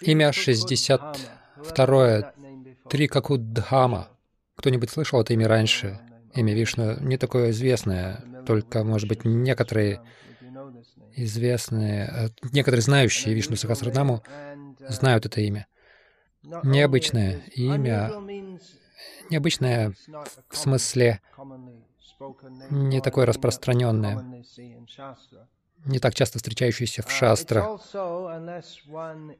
Имя 0.00 0.32
62. 0.32 2.32
Три 2.88 3.06
Какудхама. 3.06 4.08
Кто-нибудь 4.56 4.90
слышал 4.90 5.20
это 5.20 5.34
имя 5.34 5.46
раньше? 5.46 6.00
Имя 6.34 6.54
Вишну 6.54 6.98
не 7.00 7.18
такое 7.18 7.50
известное, 7.50 8.24
только, 8.46 8.82
может 8.82 9.08
быть, 9.08 9.24
некоторые 9.24 10.00
известные, 11.14 12.06
э, 12.06 12.28
некоторые 12.52 12.82
знающие 12.82 13.34
Вишну 13.34 13.56
Сахасранаму 13.56 14.22
знают 14.88 15.26
это 15.26 15.40
имя. 15.42 15.66
Необычное 16.42 17.42
имя, 17.54 18.10
необычное 19.30 19.94
в 20.48 20.56
смысле 20.56 21.20
не 22.70 23.00
такое 23.00 23.26
распространенное, 23.26 24.44
не 25.84 25.98
так 25.98 26.14
часто 26.14 26.38
встречающееся 26.38 27.02
в 27.02 27.10
шастрах. 27.10 27.80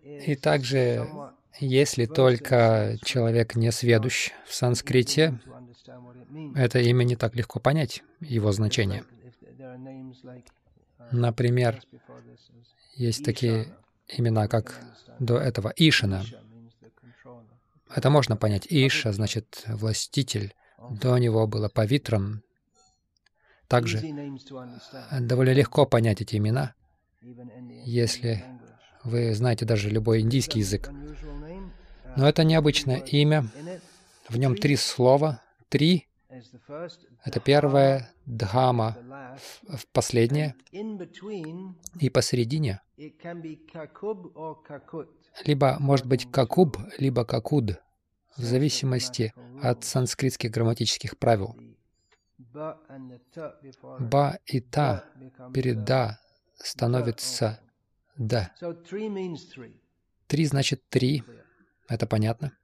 И 0.02 0.37
также, 0.37 1.09
если 1.59 2.06
только 2.06 2.98
человек 3.05 3.56
не 3.56 3.73
сведущ 3.73 4.30
в 4.46 4.55
санскрите, 4.55 5.41
это 6.55 6.79
имя 6.80 7.05
не 7.05 7.16
так 7.16 7.34
легко 7.34 7.59
понять, 7.60 8.02
его 8.20 8.52
значение. 8.52 9.05
Например, 11.10 11.80
есть 12.96 13.24
такие 13.24 13.74
имена, 14.09 14.48
как 14.48 14.80
до 15.18 15.38
этого 15.38 15.73
Ишина. 15.77 16.24
Это 17.95 18.10
можно 18.10 18.37
понять. 18.37 18.66
Иша 18.68 19.12
значит 19.12 19.62
властитель. 19.66 20.55
До 20.91 21.16
него 21.18 21.46
было 21.46 21.68
Павитрам. 21.68 22.43
Также 23.69 24.01
довольно 25.20 25.52
легко 25.52 25.87
понять 25.87 26.20
эти 26.20 26.37
имена, 26.37 26.74
если 27.84 28.45
вы 29.05 29.34
знаете 29.34 29.65
даже 29.65 29.91
любой 29.91 30.20
индийский 30.20 30.61
язык. 30.61 30.91
Но 32.16 32.29
это 32.29 32.45
необычное 32.45 32.99
имя. 32.99 33.46
В 34.29 34.38
нем 34.38 34.57
три 34.57 34.77
слова. 34.77 35.43
Три 35.68 36.07
это 37.24 37.40
первое, 37.40 38.10
дхама, 38.27 38.96
в 39.68 39.87
последнее, 39.93 40.55
и 42.01 42.10
посередине, 42.10 42.80
либо 45.45 45.77
может 45.79 46.07
быть 46.07 46.30
какуб, 46.30 46.79
либо 46.99 47.24
какуд, 47.24 47.80
в 48.37 48.43
зависимости 48.43 49.33
от 49.62 49.85
санскритских 49.85 50.51
грамматических 50.51 51.16
правил. 51.18 51.57
Ба 54.01 54.38
и 54.46 54.60
та 54.60 55.04
перед 55.52 55.85
да 55.85 56.18
становится 56.54 57.60
да. 58.16 58.51
Три 60.26 60.46
значит 60.46 60.88
три. 60.88 61.23
Это 61.88 62.07
понятно. 62.07 62.57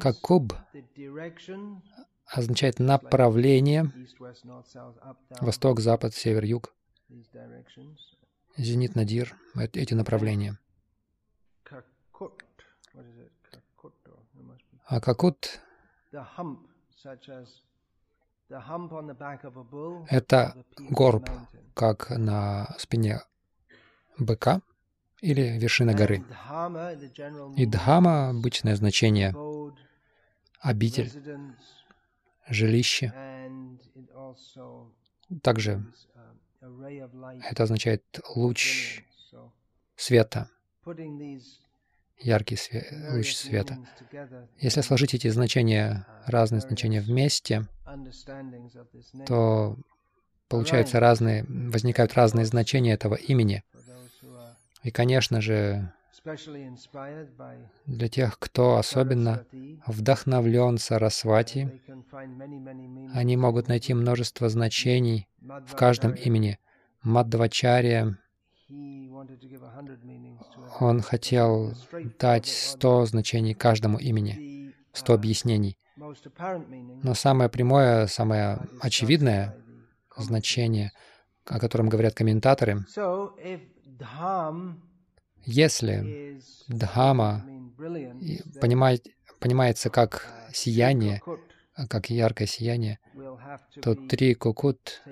Какуб 0.00 0.54
означает 2.26 2.78
направление 2.78 3.92
восток, 5.40 5.80
запад, 5.80 6.14
север, 6.14 6.44
юг. 6.44 6.74
Зенит, 8.56 8.94
надир— 8.94 9.36
эти 9.54 9.94
направления. 9.94 10.58
А 14.86 15.00
какут— 15.00 15.60
это 20.08 20.64
горб, 20.78 21.28
как 21.74 22.10
на 22.10 22.74
спине 22.78 23.20
быка 24.18 24.62
или 25.20 25.58
вершина 25.58 25.92
горы. 25.94 26.24
И 27.56 27.66
дхама— 27.66 28.28
обычное 28.30 28.76
значение— 28.76 29.34
обитель, 30.60 31.10
жилище. 32.48 33.12
Также 35.42 35.84
это 36.60 37.62
означает 37.62 38.02
луч 38.34 39.04
света, 39.94 40.48
яркий 42.18 42.56
све 42.56 42.86
луч 43.12 43.34
света. 43.34 43.78
Если 44.58 44.80
сложить 44.80 45.14
эти 45.14 45.28
значения, 45.28 46.06
разные 46.26 46.60
значения 46.60 47.00
вместе, 47.00 47.66
то 49.26 49.76
получаются 50.48 51.00
разные, 51.00 51.44
возникают 51.48 52.14
разные 52.14 52.46
значения 52.46 52.92
этого 52.92 53.14
имени. 53.14 53.62
И, 54.82 54.90
конечно 54.90 55.40
же, 55.40 55.92
для 57.86 58.08
тех, 58.08 58.38
кто 58.38 58.76
особенно 58.76 59.44
вдохновлен 59.86 60.78
Сарасвати, 60.78 61.80
они 63.14 63.36
могут 63.36 63.68
найти 63.68 63.94
множество 63.94 64.48
значений 64.48 65.28
в 65.40 65.74
каждом 65.74 66.12
имени. 66.12 66.58
Мадвачария, 67.02 68.18
он 70.80 71.00
хотел 71.00 71.72
дать 72.18 72.46
сто 72.46 73.06
значений 73.06 73.54
каждому 73.54 73.98
имени, 73.98 74.74
сто 74.92 75.14
объяснений. 75.14 75.78
Но 75.96 77.14
самое 77.14 77.48
прямое, 77.48 78.06
самое 78.06 78.60
очевидное 78.80 79.56
значение, 80.16 80.92
о 81.46 81.58
котором 81.58 81.88
говорят 81.88 82.14
комментаторы, 82.14 82.84
если 85.44 86.40
Дхама 86.68 87.44
понимает, 88.60 89.06
понимается 89.40 89.88
как 89.88 90.26
сияние, 90.52 91.22
как 91.86 92.10
яркое 92.10 92.46
сияние, 92.46 92.98
то 93.82 93.94
три 93.94 94.34
кукут 94.34 95.02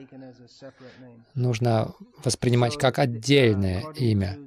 нужно 1.35 1.95
воспринимать 2.25 2.77
как 2.79 2.99
отдельное 2.99 3.85
имя. 3.93 4.39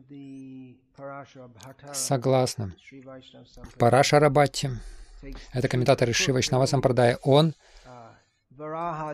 Согласно. 1.94 2.74
Парашарабхати, 3.78 4.72
это 5.53 5.68
комментатор 5.68 6.09
из 6.09 6.16
Шива 6.16 6.41
Сампрадая, 6.41 7.18
он 7.24 7.56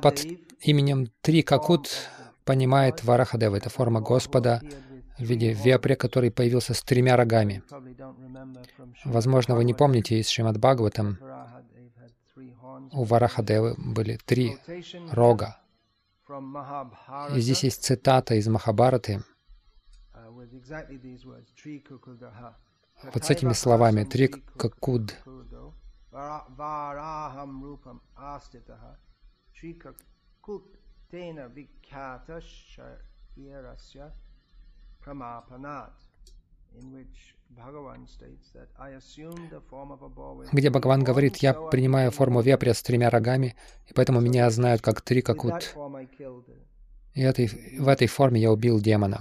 под 0.02 0.26
именем 0.62 1.12
Три 1.22 1.44
Какут 1.44 1.92
понимает 2.46 3.04
Варахадева, 3.04 3.56
это 3.56 3.70
форма 3.70 4.02
Господа, 4.02 4.62
в 5.18 5.24
виде 5.24 5.54
вепря, 5.54 5.96
который 5.96 6.32
появился 6.32 6.74
с 6.74 6.82
тремя 6.82 7.16
рогами. 7.16 7.64
Возможно, 9.04 9.56
вы 9.56 9.64
не 9.64 9.74
помните 9.74 10.20
из 10.20 10.30
Шримад 10.30 10.58
Бхагаватам, 10.58 11.20
у 12.92 13.04
Варахадевы 13.04 13.76
были 13.78 14.18
три 14.26 14.58
рога. 15.12 15.60
И 17.36 17.40
здесь 17.40 17.64
есть 17.64 17.84
цитата 17.84 18.36
из 18.36 18.48
Махабараты, 18.48 19.24
вот 23.14 23.26
с 23.26 23.30
этими 23.30 23.54
словами 23.54 24.04
«три 24.04 24.28
какуд». 24.28 25.16
Где 40.52 40.70
Бхагаван 40.70 41.04
говорит, 41.04 41.38
«Я 41.38 41.54
принимаю 41.54 42.12
форму 42.12 42.42
вепря 42.42 42.74
с 42.74 42.82
тремя 42.84 43.10
рогами, 43.10 43.56
и 43.88 43.94
поэтому 43.94 44.20
меня 44.22 44.50
знают 44.50 44.82
как 44.82 45.02
три 45.02 45.22
какут». 45.22 45.76
И 47.14 47.22
этой, 47.22 47.48
в 47.80 47.88
этой 47.88 48.08
форме 48.08 48.42
я 48.42 48.52
убил 48.52 48.80
демона. 48.82 49.20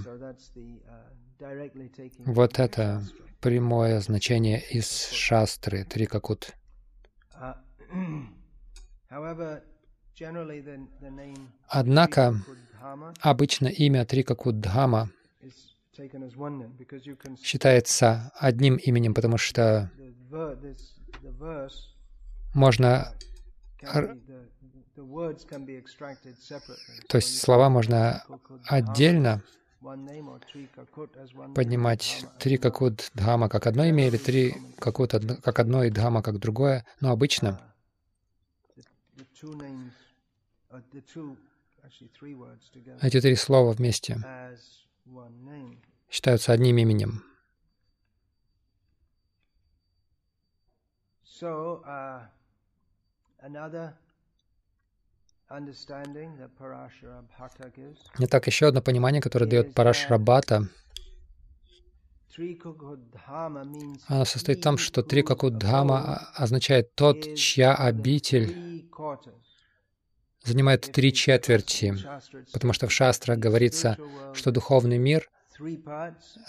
Вот 2.27 2.59
это 2.59 3.03
прямое 3.41 4.01
значение 4.01 4.61
из 4.71 5.11
шастры 5.11 5.85
три 5.85 6.07
какут. 6.07 6.53
Однако, 11.69 12.35
обычно 13.21 13.69
имя 13.69 14.05
Трикакуддхама 14.05 15.11
считается 17.43 18.33
одним 18.37 18.77
именем, 18.77 19.15
потому 19.15 19.39
что 19.39 19.91
можно... 22.55 23.13
То 27.09 27.17
есть 27.17 27.41
слова 27.41 27.69
можно 27.69 28.25
отдельно 28.67 29.43
поднимать. 31.55 32.25
Три 32.39 32.57
какут 32.57 33.11
дхама 33.15 33.49
как 33.49 33.67
одно 33.67 33.85
имя 33.85 34.07
или 34.09 34.17
три 34.17 34.55
какут 34.79 35.13
как 35.13 35.59
одно 35.59 35.85
и 35.85 35.91
дхама 35.91 36.23
как 36.23 36.39
другое, 36.39 36.87
но 37.01 37.11
обычно 37.11 37.61
эти 43.03 43.21
три 43.21 43.37
слова 43.37 43.73
вместе 43.73 44.17
считаются 46.11 46.53
одним 46.53 46.79
именем. 46.79 47.23
Итак, 58.19 58.47
еще 58.47 58.67
одно 58.69 58.81
понимание, 58.83 59.21
которое 59.21 59.47
дает 59.47 59.75
Парашрабхата, 59.75 60.69
оно 64.09 64.25
состоит 64.25 64.59
в 64.59 64.63
том, 64.63 64.79
что 64.79 65.03
Трикакудхама 65.03 66.31
означает 66.35 66.95
тот, 66.95 67.35
чья 67.37 67.75
обитель 67.75 68.89
занимает 70.45 70.83
три 70.93 71.13
четверти, 71.13 71.95
потому 72.53 72.73
что 72.73 72.87
в 72.87 72.93
шастрах 72.93 73.39
говорится, 73.39 73.99
что 74.35 74.51
духовный 74.51 74.99
мир 74.99 75.31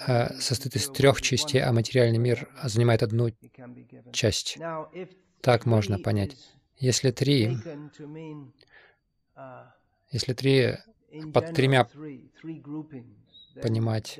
э, 0.07 0.39
состоит 0.39 0.75
из 0.75 0.89
трех 0.89 1.21
частей, 1.21 1.61
а 1.61 1.71
материальный 1.71 2.17
мир 2.17 2.49
занимает 2.63 3.03
одну 3.03 3.29
часть. 4.11 4.57
Так 5.41 5.65
можно 5.65 5.99
понять. 5.99 6.35
Если 6.77 7.11
три, 7.11 7.57
если 10.11 10.33
три 10.33 10.77
под 11.33 11.53
тремя 11.53 11.87
понимать 13.61 14.19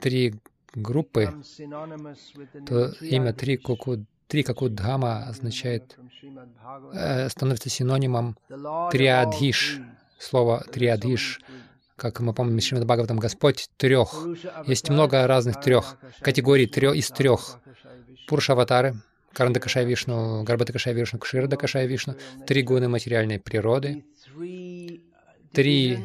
три 0.00 0.34
группы, 0.74 1.42
то 2.66 2.92
имя 3.00 3.32
три 3.32 3.56
куку 3.56 4.06
Три 4.28 4.42
Какудхама 4.42 5.24
означает, 5.28 5.96
э, 6.94 7.28
становится 7.28 7.68
синонимом 7.68 8.36
триадхиш. 8.90 9.80
Слово 10.18 10.64
триадхиш, 10.72 11.40
как 11.96 12.20
мы 12.20 12.32
помним, 12.32 12.58
в 12.58 12.62
Шримад 12.62 12.86
Бхагаватам, 12.86 13.18
Господь 13.18 13.68
трех. 13.76 14.26
Есть 14.66 14.88
много 14.88 15.26
разных 15.26 15.60
трех 15.60 15.98
категорий 16.20 16.66
трех, 16.66 16.94
из 16.96 17.10
трех. 17.10 17.60
Пуршаватары, 18.26 18.94
Карандакашай 19.34 19.84
Вишну, 19.84 20.42
Гарбатакашай 20.44 20.94
Вишну, 20.94 21.18
Кширадакашай 21.18 21.86
Вишну, 21.86 22.14
три 22.46 22.62
гуны 22.62 22.88
материальной 22.88 23.38
природы, 23.38 24.04
три 25.52 25.98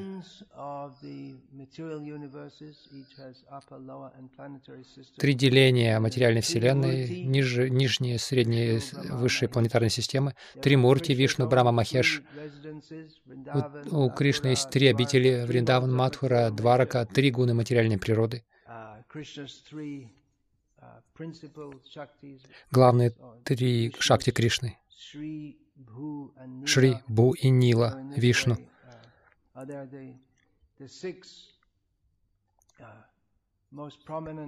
Три 5.18 5.34
деления 5.34 6.00
материальной 6.00 6.42
Вселенной, 6.42 7.24
ниже, 7.26 7.70
нижние, 7.70 8.18
средние, 8.18 8.82
высшие 9.12 9.50
планетарные 9.50 9.90
системы, 9.90 10.36
три 10.62 10.76
мурти, 10.76 11.14
Вишну, 11.14 11.48
Брама, 11.48 11.72
Махеш. 11.72 12.22
У, 13.92 14.06
у 14.06 14.10
Кришны 14.10 14.48
есть 14.48 14.70
три 14.70 14.88
обители, 14.88 15.46
Вриндаван, 15.46 15.94
Мадхура, 15.94 16.50
Дварака, 16.50 17.06
три 17.06 17.32
гуны 17.32 17.54
материальной 17.54 17.98
природы. 17.98 18.44
Главные 22.72 23.14
три 23.44 23.94
шакти 24.00 24.32
Кришны. 24.32 24.78
Шри, 26.66 26.96
Бу 27.08 27.34
и 27.34 27.50
Нила, 27.50 28.02
Вишну. 28.16 28.58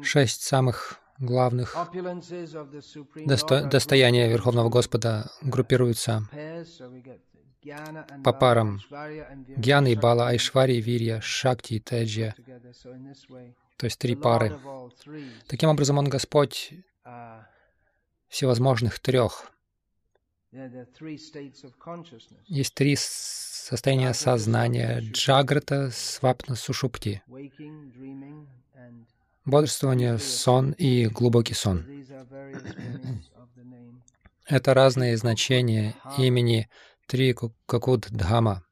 Шесть 0.03 0.41
самых 0.41 0.99
главных 1.19 1.75
досто 3.25 3.65
достояния 3.65 4.27
Верховного 4.29 4.69
Господа 4.69 5.29
группируются 5.41 6.27
по 8.23 8.33
парам 8.33 8.79
Гьяна 9.57 9.87
и 9.87 9.95
Бала, 9.95 10.29
Айшвари, 10.29 10.81
Вирья, 10.81 11.21
Шакти 11.21 11.75
и 11.75 11.79
Теджья. 11.79 12.35
То 13.77 13.85
есть 13.85 13.99
три 13.99 14.15
пары. 14.15 14.59
Таким 15.47 15.69
образом, 15.69 15.97
Он 15.99 16.09
Господь 16.09 16.73
всевозможных 18.27 18.99
трех. 18.99 19.51
Есть 22.47 22.73
три 22.73 22.95
состояние 23.61 24.13
сознания, 24.13 25.01
джаграта, 25.01 25.91
свапна, 25.91 26.55
сушупти, 26.55 27.21
бодрствование, 29.45 30.17
сон 30.17 30.71
и 30.71 31.07
глубокий 31.07 31.53
сон. 31.53 31.85
Это 34.45 34.73
разные 34.73 35.15
значения 35.17 35.95
имени 36.17 36.69
Три 37.07 37.33
Кукуд 37.33 38.07
Дхама. 38.09 38.63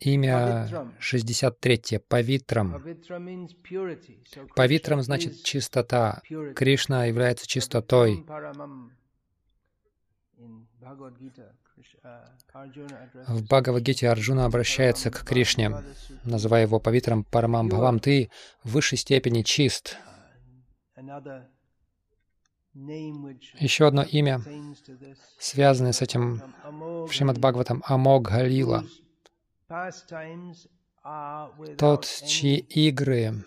Имя 0.00 0.94
63 0.98 1.98
Павитрам. 2.08 2.82
Павитрам 4.54 5.02
значит 5.02 5.42
чистота. 5.42 6.22
Кришна 6.54 7.04
является 7.06 7.46
чистотой. 7.46 8.24
В 13.26 13.42
Бхагавадгите 13.42 14.08
Арджуна 14.08 14.44
обращается 14.44 15.10
к 15.10 15.24
Кришне, 15.24 15.70
называя 16.24 16.62
его 16.62 16.78
павитром 16.78 17.24
Парамамбхавам. 17.24 17.98
Ты 17.98 18.30
в 18.62 18.70
высшей 18.72 18.98
степени 18.98 19.42
чист. 19.42 19.96
Еще 23.58 23.86
одно 23.86 24.02
имя, 24.02 24.40
связанное 25.38 25.92
с 25.92 26.02
этим 26.02 26.40
в 26.64 27.10
Шримад 27.10 27.38
Бхагаватам, 27.38 27.82
Амог 27.86 28.28
Галила. 28.28 28.84
Тот, 31.78 32.04
чьи 32.26 32.58
игры 32.58 33.44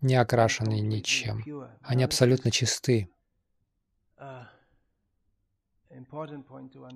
не 0.00 0.16
окрашены 0.16 0.80
ничем. 0.80 1.44
Они 1.82 2.02
абсолютно 2.02 2.50
чисты. 2.50 3.08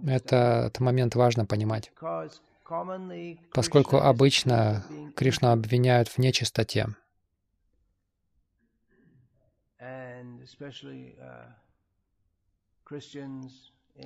Этот 0.06 0.80
момент 0.80 1.14
важно 1.14 1.46
понимать, 1.46 1.92
поскольку 3.52 3.96
обычно 3.96 4.84
Кришну 5.16 5.50
обвиняют 5.50 6.08
в 6.08 6.18
нечистоте. 6.18 6.86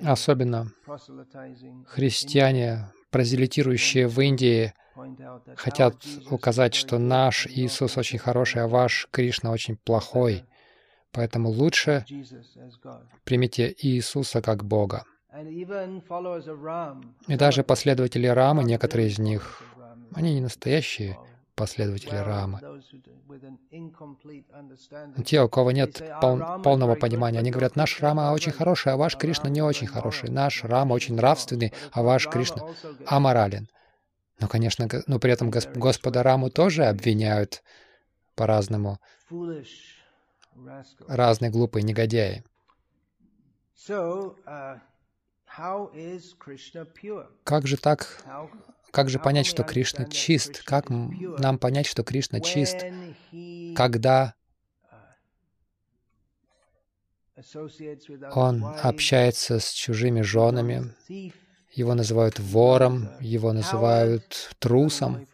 Особенно 0.03 0.71
христиане, 1.87 2.91
прозелитирующие 3.11 4.07
в 4.07 4.19
Индии, 4.19 4.73
хотят 5.55 5.95
указать, 6.29 6.73
что 6.73 6.97
наш 6.97 7.47
Иисус 7.47 7.97
очень 7.97 8.19
хороший, 8.19 8.63
а 8.63 8.67
ваш 8.67 9.07
Кришна 9.11 9.51
очень 9.51 9.77
плохой. 9.77 10.45
Поэтому 11.15 11.49
лучше 11.49 12.05
примите 13.23 13.73
Иисуса 13.81 14.41
как 14.41 14.65
Бога. 14.65 15.05
И 17.27 17.35
даже 17.35 17.63
последователи 17.63 18.27
Рамы, 18.27 18.63
некоторые 18.63 19.07
из 19.07 19.17
них, 19.17 19.61
они 20.13 20.33
не 20.33 20.41
настоящие 20.41 21.17
последователи 21.55 22.15
Рамы. 22.15 22.59
Те, 25.25 25.41
у 25.41 25.49
кого 25.49 25.71
нет 25.71 26.01
пол 26.21 26.39
полного 26.61 26.95
понимания, 26.95 27.39
они 27.39 27.51
говорят, 27.51 27.77
наш 27.77 28.01
Рама 28.01 28.31
очень 28.33 28.51
хороший, 28.51 28.91
а 28.91 28.97
ваш 28.97 29.15
Кришна 29.17 29.49
не 29.49 29.61
очень 29.61 29.87
хороший. 29.87 30.29
Наш 30.29 30.63
Рама 30.65 30.93
очень 30.93 31.15
нравственный, 31.15 31.73
а 31.91 32.03
ваш 32.03 32.27
Кришна 32.27 32.63
аморален. 33.07 33.69
Но, 34.39 34.47
конечно, 34.49 34.87
но 35.07 35.19
при 35.19 35.31
этом 35.31 35.49
Господа 35.49 36.23
Раму 36.23 36.49
тоже 36.49 36.85
обвиняют 36.85 37.63
по-разному 38.35 38.99
разные 41.07 41.51
глупые 41.51 41.83
негодяи. 41.83 42.43
Uh, 43.87 44.79
как 47.43 47.67
же 47.67 47.77
так? 47.77 48.23
Как 48.91 49.09
же 49.09 49.19
понять, 49.19 49.45
что 49.45 49.63
Кришна 49.63 50.05
чист? 50.05 50.63
Как 50.63 50.89
нам 50.89 51.57
понять, 51.57 51.85
что 51.85 52.03
Кришна 52.03 52.39
чист, 52.39 52.77
когда 53.75 54.33
uh, 57.37 58.31
он 58.33 58.65
общается 58.65 59.59
с 59.59 59.71
чужими 59.71 60.21
женами, 60.21 60.93
его 61.71 61.93
называют 61.93 62.39
вором, 62.39 63.09
его 63.19 63.51
называют 63.53 64.55
трусом, 64.59 65.27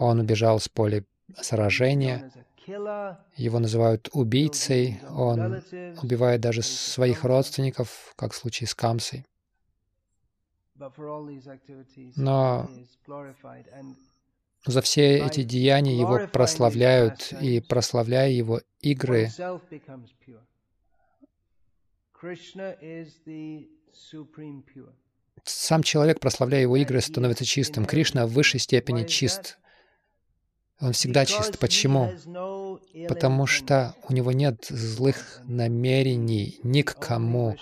он 0.00 0.20
убежал 0.20 0.58
с 0.58 0.68
поля 0.68 1.04
сражения, 1.40 2.32
его 2.66 3.58
называют 3.58 4.08
убийцей, 4.12 5.00
он 5.10 5.62
убивает 6.02 6.40
даже 6.40 6.62
своих 6.62 7.24
родственников, 7.24 8.12
как 8.16 8.32
в 8.32 8.36
случае 8.36 8.66
с 8.66 8.74
Камсой. 8.74 9.24
Но 12.16 12.68
за 14.66 14.80
все 14.82 15.18
эти 15.18 15.42
деяния 15.42 15.96
его 15.98 16.26
прославляют, 16.26 17.32
и 17.40 17.60
прославляя 17.60 18.30
его 18.30 18.60
игры, 18.80 19.30
сам 25.44 25.82
человек, 25.82 26.18
прославляя 26.20 26.62
его 26.62 26.76
игры, 26.76 27.00
становится 27.00 27.44
чистым. 27.44 27.84
Кришна 27.86 28.26
в 28.26 28.30
высшей 28.30 28.60
степени 28.60 29.04
чист. 29.04 29.58
Он 30.80 30.92
всегда 30.92 31.24
чист. 31.24 31.58
Почему? 31.58 32.12
Потому 33.08 33.46
что 33.46 33.94
у 34.08 34.12
него 34.12 34.32
нет 34.32 34.66
злых 34.68 35.40
намерений 35.44 36.60
ни 36.62 36.82
к 36.82 36.94
кому. 36.98 37.56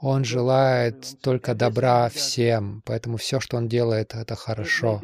Он 0.00 0.24
желает 0.24 1.20
только 1.20 1.54
добра 1.54 2.08
всем, 2.08 2.82
поэтому 2.84 3.16
все, 3.16 3.40
что 3.40 3.56
он 3.56 3.66
делает, 3.68 4.14
это 4.14 4.36
хорошо. 4.36 5.02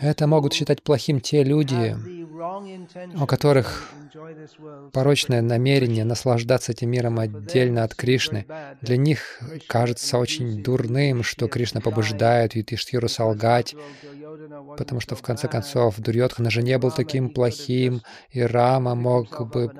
Это 0.00 0.26
могут 0.26 0.52
считать 0.52 0.82
плохим 0.82 1.20
те 1.20 1.42
люди, 1.44 1.96
у 3.18 3.26
которых 3.26 3.90
порочное 4.92 5.40
намерение 5.40 6.04
наслаждаться 6.04 6.72
этим 6.72 6.90
миром 6.90 7.18
отдельно 7.18 7.84
от 7.84 7.94
Кришны. 7.94 8.44
Для 8.82 8.96
них 8.98 9.40
кажется 9.66 10.18
очень 10.18 10.62
дурным, 10.62 11.22
что 11.22 11.48
Кришна 11.48 11.80
побуждает 11.80 12.54
Юдхиштхиру 12.54 13.08
солгать, 13.08 13.74
потому 14.76 15.00
что, 15.00 15.16
в 15.16 15.22
конце 15.22 15.48
концов, 15.48 15.98
Дурьотхана 15.98 16.50
же 16.50 16.62
не 16.62 16.76
был 16.78 16.90
таким 16.90 17.30
плохим, 17.30 18.02
и 18.30 18.42
Рама 18.42 18.94
мог 18.94 19.48
бы 19.50 19.72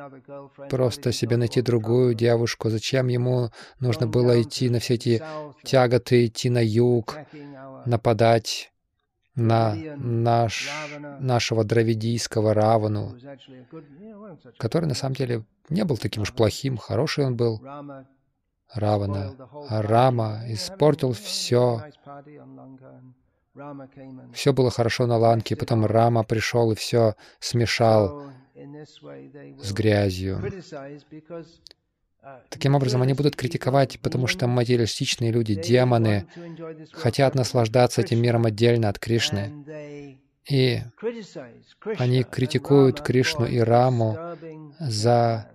просто 0.71 1.13
себе 1.13 1.37
найти 1.37 1.61
другую 1.63 1.98
другую 1.99 2.15
девушку? 2.15 2.71
Зачем 2.71 3.09
ему 3.09 3.51
нужно 3.81 4.07
было 4.07 4.41
идти 4.41 4.71
на 4.71 4.79
все 4.79 4.95
эти 4.95 5.23
тяготы, 5.65 6.27
идти 6.27 6.51
на 6.51 6.65
юг, 6.65 7.17
нападать 7.87 8.73
на 9.35 9.75
наш, 9.97 10.69
нашего 11.21 11.65
дравидийского 11.65 12.55
Равану, 12.55 13.17
который 14.59 14.87
на 14.87 14.95
самом 14.95 15.15
деле 15.15 15.45
не 15.69 15.85
был 15.85 15.97
таким 15.97 16.23
уж 16.23 16.33
плохим, 16.33 16.77
хороший 16.77 17.25
он 17.27 17.37
был, 17.37 17.61
Равана. 18.75 19.35
А 19.69 19.83
Рама 19.83 20.43
испортил 20.49 21.13
все. 21.13 21.83
Все 24.35 24.53
было 24.53 24.71
хорошо 24.71 25.07
на 25.07 25.17
Ланке, 25.17 25.57
потом 25.57 25.87
Рама 25.87 26.23
пришел 26.23 26.71
и 26.73 26.75
все 26.75 27.15
смешал 27.41 28.31
с 28.55 29.73
грязью. 29.73 30.41
Таким 32.49 32.75
образом, 32.75 33.03
они 33.03 33.15
будут 33.15 33.37
критиковать, 33.37 34.01
потому 34.01 34.27
что 34.27 34.47
материалистичные 34.47 35.31
люди, 35.31 35.55
демоны, 35.55 36.27
хотят 36.93 37.35
наслаждаться 37.35 38.01
этим 38.01 38.21
миром 38.21 38.47
отдельно 38.47 38.89
от 38.89 38.99
Кришны. 38.99 40.27
И 40.49 40.81
они 41.99 42.23
критикуют 42.25 43.03
Кришну 43.03 43.47
и 43.47 43.59
Раму 43.59 44.19
за 44.79 45.51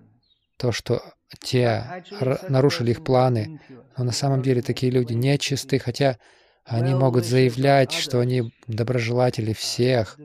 то, 0.58 0.72
что 0.72 1.02
те 1.42 2.04
нарушили 2.48 2.92
их 2.92 3.04
планы. 3.04 3.60
Но 3.98 4.04
на 4.06 4.12
самом 4.12 4.42
деле 4.42 4.62
такие 4.62 4.92
люди 4.92 5.14
нечисты, 5.14 5.80
хотя 5.80 6.18
они 6.66 6.94
могут 6.96 7.26
заявлять, 7.26 7.92
что 7.92 8.20
они 8.20 8.54
доброжелатели 8.68 9.54
всех. 9.54 10.18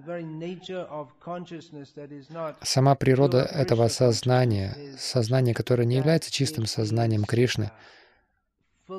Сама 2.62 2.94
природа 2.94 3.38
этого 3.42 3.88
сознания, 3.88 4.76
сознание, 4.98 5.54
которое 5.54 5.84
не 5.84 5.96
является 5.96 6.30
чистым 6.30 6.66
сознанием 6.66 7.24
Кришны, 7.24 7.70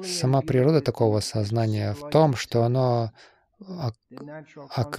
сама 0.04 0.42
природа 0.42 0.82
такого 0.82 1.20
сознания 1.22 1.94
в 1.94 2.10
том, 2.10 2.36
что 2.36 2.64
оно 2.64 3.12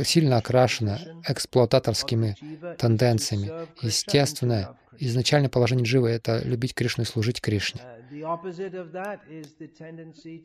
сильно 0.05 0.37
окрашено 0.37 0.99
эксплуататорскими 1.27 2.37
тенденциями. 2.77 3.51
Естественно, 3.83 4.77
изначальное 4.99 5.49
положение 5.49 5.85
дживы— 5.85 6.09
это 6.11 6.41
любить 6.45 6.75
Кришну 6.75 7.05
и 7.05 7.07
служить 7.07 7.41
Кришне. 7.41 7.81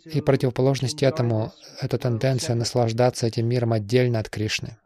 И 0.06 0.22
противоположность 0.22 1.04
этому— 1.04 1.52
это 1.82 1.98
тенденция 1.98 2.56
наслаждаться 2.56 3.28
этим 3.28 3.48
миром 3.48 3.74
отдельно 3.74 4.20
от 4.20 4.30
Кришны. 4.30 4.78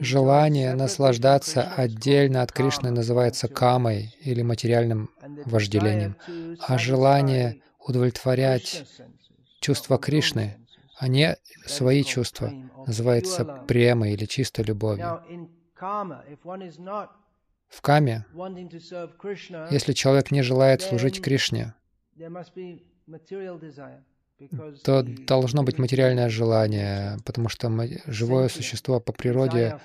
Желание 0.00 0.74
наслаждаться 0.74 1.62
отдельно 1.62 2.42
от 2.42 2.52
Кришны 2.52 2.90
называется 2.90 3.48
камой 3.48 4.14
или 4.20 4.42
материальным 4.42 5.10
вожделением, 5.46 6.16
а 6.60 6.76
желание 6.76 7.62
удовлетворять 7.78 8.84
чувства 9.60 9.98
Кришны, 9.98 10.58
а 10.98 11.08
не 11.08 11.36
свои 11.64 12.04
чувства, 12.04 12.52
называется 12.86 13.44
према 13.66 14.10
или 14.10 14.26
чистой 14.26 14.64
любовью. 14.66 15.22
В 17.68 17.82
каме, 17.82 18.26
если 19.70 19.92
человек 19.94 20.30
не 20.30 20.42
желает 20.42 20.82
служить 20.82 21.22
Кришне, 21.22 21.74
то 24.84 25.02
должно 25.02 25.62
быть 25.62 25.78
материальное 25.78 26.28
желание, 26.28 27.18
потому 27.24 27.48
что 27.48 27.70
живое 28.06 28.48
существо 28.48 29.00
по 29.00 29.12
природе 29.12 29.80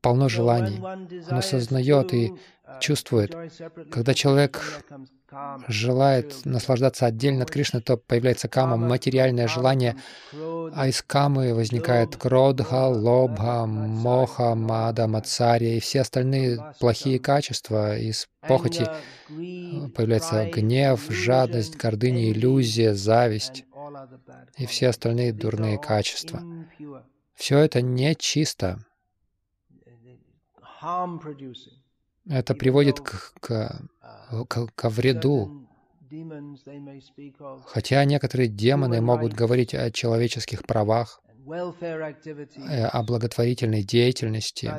полно 0.00 0.28
желаний. 0.28 0.80
Оно 1.28 1.42
сознает 1.42 2.12
и 2.14 2.32
чувствует. 2.80 3.36
Когда 3.90 4.14
человек 4.14 4.84
желает 5.68 6.44
наслаждаться 6.44 7.06
отдельно 7.06 7.42
от 7.42 7.50
Кришны, 7.50 7.80
то 7.80 7.96
появляется 7.96 8.48
кама, 8.48 8.76
материальное 8.76 9.48
желание, 9.48 9.96
а 10.32 10.88
из 10.88 11.02
камы 11.02 11.54
возникает 11.54 12.16
кродха, 12.16 12.86
лобха, 12.88 13.66
моха, 13.66 14.54
мада, 14.54 15.06
мацария 15.06 15.76
и 15.76 15.80
все 15.80 16.02
остальные 16.02 16.58
плохие 16.78 17.18
качества. 17.18 17.96
Из 17.98 18.28
похоти 18.40 18.86
появляется 19.28 20.46
гнев, 20.46 21.04
жадность, 21.08 21.76
гордыня, 21.76 22.30
иллюзия, 22.30 22.94
зависть 22.94 23.64
и 24.56 24.66
все 24.66 24.88
остальные 24.88 25.32
дурные 25.32 25.78
качества. 25.78 26.42
Все 27.34 27.58
это 27.58 27.82
нечисто. 27.82 28.78
Это 32.26 32.54
приводит 32.54 33.00
к, 33.00 33.32
к 33.40 33.88
к, 34.48 34.66
ко 34.74 34.88
вреду. 34.88 35.68
Хотя 37.66 38.04
некоторые 38.04 38.48
демоны 38.48 39.00
могут 39.00 39.32
говорить 39.32 39.74
о 39.74 39.90
человеческих 39.90 40.64
правах, 40.64 41.20
э, 41.46 42.84
о 42.84 43.02
благотворительной 43.02 43.82
деятельности, 43.82 44.72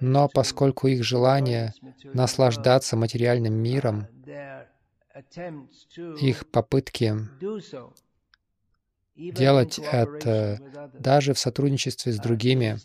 но 0.00 0.28
поскольку 0.28 0.88
их 0.88 1.04
желание 1.04 1.74
наслаждаться 2.14 2.96
материальным 2.96 3.54
миром, 3.54 4.06
их 6.20 6.50
попытки 6.50 7.14
делать 9.16 9.78
это 9.78 10.58
даже 10.98 11.34
в 11.34 11.38
сотрудничестве 11.38 12.12
с 12.12 12.16
другими 12.16 12.78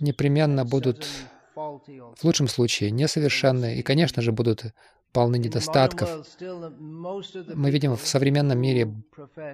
непременно 0.00 0.64
будут 0.64 1.06
в 1.54 2.24
лучшем 2.24 2.48
случае 2.48 2.90
несовершенны 2.90 3.76
и, 3.76 3.82
конечно 3.82 4.22
же, 4.22 4.32
будут 4.32 4.72
полны 5.12 5.36
недостатков. 5.36 6.26
Мы 6.40 7.70
видим 7.70 7.96
в 7.96 8.06
современном 8.06 8.58
мире 8.58 8.94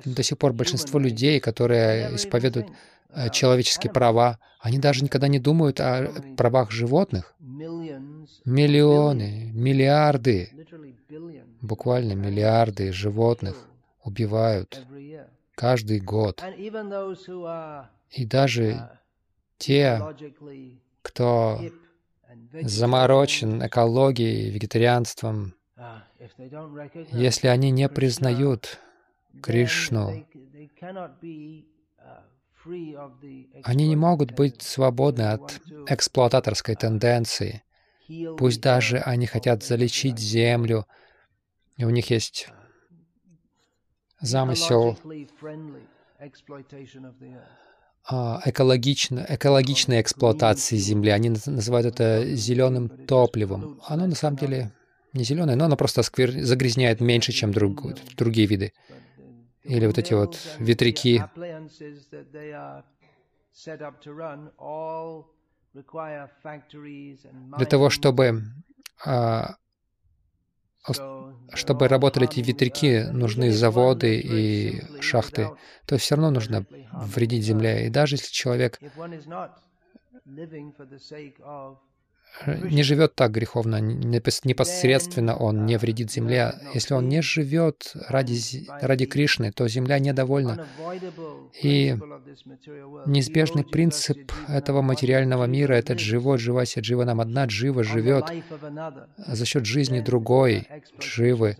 до 0.04 0.22
сих 0.22 0.38
пор 0.38 0.52
большинство 0.52 1.00
людей, 1.00 1.40
которые 1.40 2.14
исповедуют 2.14 2.68
э, 3.10 3.30
человеческие 3.30 3.92
права, 3.92 4.38
они 4.60 4.78
даже 4.78 5.02
никогда 5.02 5.26
не 5.28 5.40
думают 5.40 5.80
о 5.80 6.12
правах 6.36 6.70
животных. 6.70 7.34
Миллионы, 8.44 9.50
миллиарды, 9.52 10.50
буквально 11.60 12.12
миллиарды 12.12 12.92
животных 12.92 13.68
убивают 14.04 14.86
каждый 15.54 15.98
год. 16.00 16.42
И 18.10 18.24
даже 18.24 18.90
те, 19.58 20.00
кто 21.02 21.60
заморочен 22.62 23.66
экологией, 23.66 24.50
вегетарианством, 24.50 25.54
если 27.12 27.48
они 27.48 27.70
не 27.70 27.88
признают 27.88 28.78
Кришну, 29.42 30.26
они 33.62 33.88
не 33.88 33.96
могут 33.96 34.32
быть 34.32 34.62
свободны 34.62 35.22
от 35.22 35.60
эксплуататорской 35.86 36.74
тенденции. 36.74 37.62
Пусть 38.36 38.60
даже 38.60 38.98
они 38.98 39.26
хотят 39.26 39.62
залечить 39.62 40.18
землю, 40.18 40.86
и 41.76 41.84
у 41.84 41.90
них 41.90 42.10
есть 42.10 42.48
замысел 44.20 44.98
экологично, 48.10 49.26
экологичной 49.28 50.00
эксплуатации 50.00 50.76
земли. 50.76 51.10
Они 51.10 51.30
называют 51.30 51.86
это 51.86 52.24
зеленым 52.34 52.88
топливом. 52.88 53.80
Оно 53.86 54.06
на 54.06 54.14
самом 54.14 54.36
деле 54.38 54.72
не 55.12 55.24
зеленое, 55.24 55.56
но 55.56 55.66
оно 55.66 55.76
просто 55.76 56.02
сквер... 56.02 56.30
загрязняет 56.42 57.00
меньше, 57.00 57.32
чем 57.32 57.52
друг... 57.52 57.82
другие 58.16 58.46
виды. 58.46 58.72
или 59.64 59.86
вот 59.86 59.98
эти 59.98 60.14
вот 60.14 60.38
ветряки, 60.58 61.22
для 67.56 67.66
того, 67.66 67.90
чтобы 67.90 68.42
а, 69.04 69.56
чтобы 71.54 71.88
работали 71.88 72.26
эти 72.26 72.40
ветряки, 72.40 73.04
нужны 73.12 73.50
заводы 73.50 74.20
и 74.20 75.00
шахты. 75.00 75.50
То 75.86 75.94
есть 75.94 76.04
все 76.04 76.16
равно 76.16 76.30
нужно 76.30 76.66
вредить 76.92 77.44
земле. 77.44 77.86
И 77.86 77.90
даже 77.90 78.16
если 78.16 78.32
человек 78.32 78.78
не 82.46 82.82
живет 82.82 83.14
так 83.14 83.32
греховно, 83.32 83.80
непосредственно 83.80 85.36
он 85.36 85.66
не 85.66 85.76
вредит 85.76 86.12
земле. 86.12 86.54
Если 86.74 86.94
он 86.94 87.08
не 87.08 87.20
живет 87.20 87.92
ради, 88.08 88.66
ради 88.80 89.06
Кришны, 89.06 89.52
то 89.52 89.66
земля 89.68 89.98
недовольна. 89.98 90.66
И 91.62 91.96
неизбежный 93.06 93.64
принцип 93.64 94.32
этого 94.48 94.82
материального 94.82 95.44
мира— 95.44 95.72
этот 95.74 95.98
живот, 95.98 96.40
живася 96.40 96.80
джива 96.80 97.04
нам 97.04 97.20
одна 97.20 97.46
джива 97.46 97.82
живет 97.82 98.24
за 99.16 99.44
счет 99.44 99.66
жизни 99.66 100.00
другой 100.00 100.68
дживы. 101.00 101.56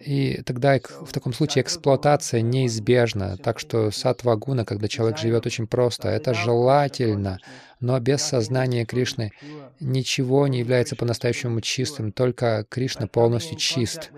И 0.00 0.42
тогда 0.44 0.78
в 0.78 1.12
таком 1.12 1.32
случае 1.32 1.62
эксплуатация 1.62 2.40
неизбежна. 2.40 3.36
Так 3.36 3.58
что 3.58 3.90
сатвагуна, 3.90 4.64
когда 4.64 4.88
человек 4.88 5.18
живет 5.18 5.46
очень 5.46 5.66
просто, 5.66 6.08
это 6.08 6.34
желательно, 6.34 7.38
но 7.80 7.98
без 8.00 8.22
сознания 8.22 8.84
Кришны 8.84 9.32
ничего 9.80 10.46
не 10.48 10.58
является 10.58 10.96
по-настоящему 10.96 11.60
чистым, 11.60 12.12
только 12.12 12.64
Кришна 12.68 13.06
полностью 13.06 13.56
чист. 13.56 14.10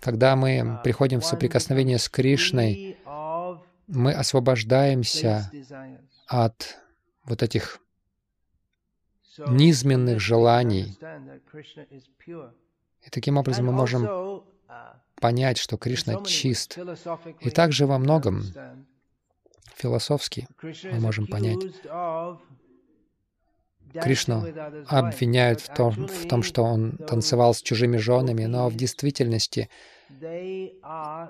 Когда 0.00 0.36
мы 0.36 0.80
приходим 0.82 1.20
в 1.20 1.26
соприкосновение 1.26 1.98
с 1.98 2.08
Кришной, 2.08 2.96
мы 3.86 4.12
освобождаемся 4.12 5.50
от 6.26 6.78
вот 7.24 7.42
этих 7.42 7.80
низменных 9.48 10.20
желаний. 10.20 10.98
И 13.02 13.10
таким 13.10 13.36
образом 13.38 13.66
мы 13.66 13.72
можем 13.72 14.42
понять, 15.20 15.58
что 15.58 15.76
Кришна 15.76 16.22
чист. 16.24 16.78
И 17.40 17.50
также 17.50 17.86
во 17.86 17.98
многом 17.98 18.44
философски 19.76 20.48
мы 20.62 21.00
можем 21.00 21.26
понять, 21.26 21.60
Кришну 23.92 24.46
обвиняют 24.86 25.60
в 25.60 25.74
том, 25.74 26.06
в 26.06 26.28
том, 26.28 26.42
что 26.42 26.62
он 26.62 26.96
танцевал 26.96 27.54
с 27.54 27.62
чужими 27.62 27.96
женами, 27.96 28.44
но 28.44 28.68
в 28.68 28.76
действительности 28.76 29.68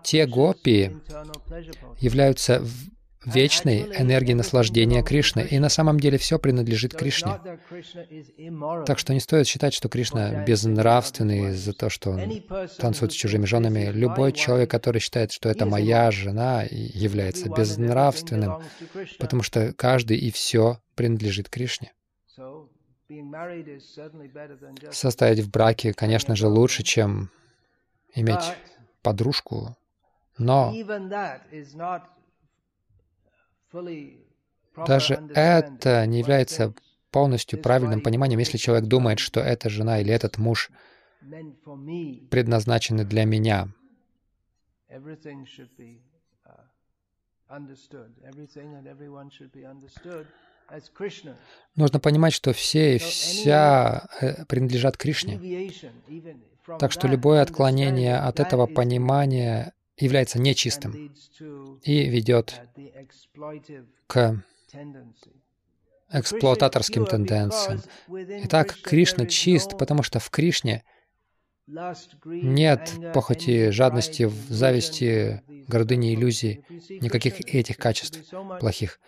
те 0.04 0.26
гопи 0.26 0.96
являются 1.98 2.62
вечной 3.24 3.82
энергией 3.82 4.34
наслаждения 4.34 5.02
Кришны, 5.02 5.46
и 5.50 5.58
на 5.58 5.68
самом 5.68 6.00
деле 6.00 6.18
все 6.18 6.38
принадлежит 6.38 6.94
Кришне. 6.94 7.38
Так 8.86 8.98
что 8.98 9.12
не 9.12 9.20
стоит 9.20 9.46
считать, 9.46 9.74
что 9.74 9.88
Кришна 9.88 10.44
безнравственный 10.44 11.52
за 11.52 11.72
то, 11.72 11.90
что 11.90 12.10
он 12.10 12.42
танцует 12.78 13.12
с 13.12 13.14
чужими 13.14 13.44
женами. 13.44 13.90
Любой 13.92 14.32
человек, 14.32 14.70
который 14.70 15.00
считает, 15.00 15.32
что 15.32 15.48
это 15.48 15.66
моя 15.66 16.10
жена, 16.10 16.64
является 16.70 17.48
безнравственным, 17.48 18.62
потому 19.18 19.42
что 19.42 19.72
каждый 19.74 20.16
и 20.16 20.30
все 20.30 20.80
принадлежит 20.94 21.48
Кришне. 21.48 21.92
Состоять 24.90 25.40
в 25.40 25.50
браке, 25.50 25.92
конечно 25.92 26.36
же, 26.36 26.46
лучше, 26.46 26.82
чем 26.84 27.30
иметь 28.14 28.54
подружку, 29.02 29.76
но 30.38 30.72
даже 34.86 35.14
это 35.34 36.06
не 36.06 36.18
является 36.18 36.74
полностью 37.10 37.60
правильным 37.60 38.00
пониманием, 38.00 38.38
если 38.38 38.56
человек 38.56 38.88
думает, 38.88 39.18
что 39.18 39.40
эта 39.40 39.68
жена 39.68 40.00
или 40.00 40.12
этот 40.12 40.38
муж 40.38 40.70
предназначены 42.30 43.04
для 43.04 43.24
меня. 43.24 43.68
Нужно 51.74 52.00
понимать, 52.00 52.32
что 52.32 52.52
все 52.52 52.94
и 52.94 52.98
вся 52.98 54.08
э, 54.20 54.44
принадлежат 54.44 54.96
Кришне. 54.96 55.72
Так 56.78 56.92
что 56.92 57.08
любое 57.08 57.42
отклонение 57.42 58.16
от 58.16 58.38
этого 58.38 58.66
понимания 58.66 59.72
является 60.00 60.38
нечистым 60.38 61.14
и 61.82 62.08
ведет 62.08 62.60
к 64.06 64.42
эксплуататорским 66.12 67.06
тенденциям. 67.06 67.82
Итак, 68.44 68.76
Кришна 68.82 69.26
чист, 69.26 69.78
потому 69.78 70.02
что 70.02 70.18
в 70.18 70.30
Кришне 70.30 70.84
нет 72.24 72.90
похоти, 73.14 73.70
жадности, 73.70 74.30
зависти, 74.48 75.42
гордыни, 75.68 76.14
иллюзии, 76.14 76.64
никаких 77.00 77.40
этих 77.54 77.76
качеств 77.76 78.20
плохих. 78.58 79.00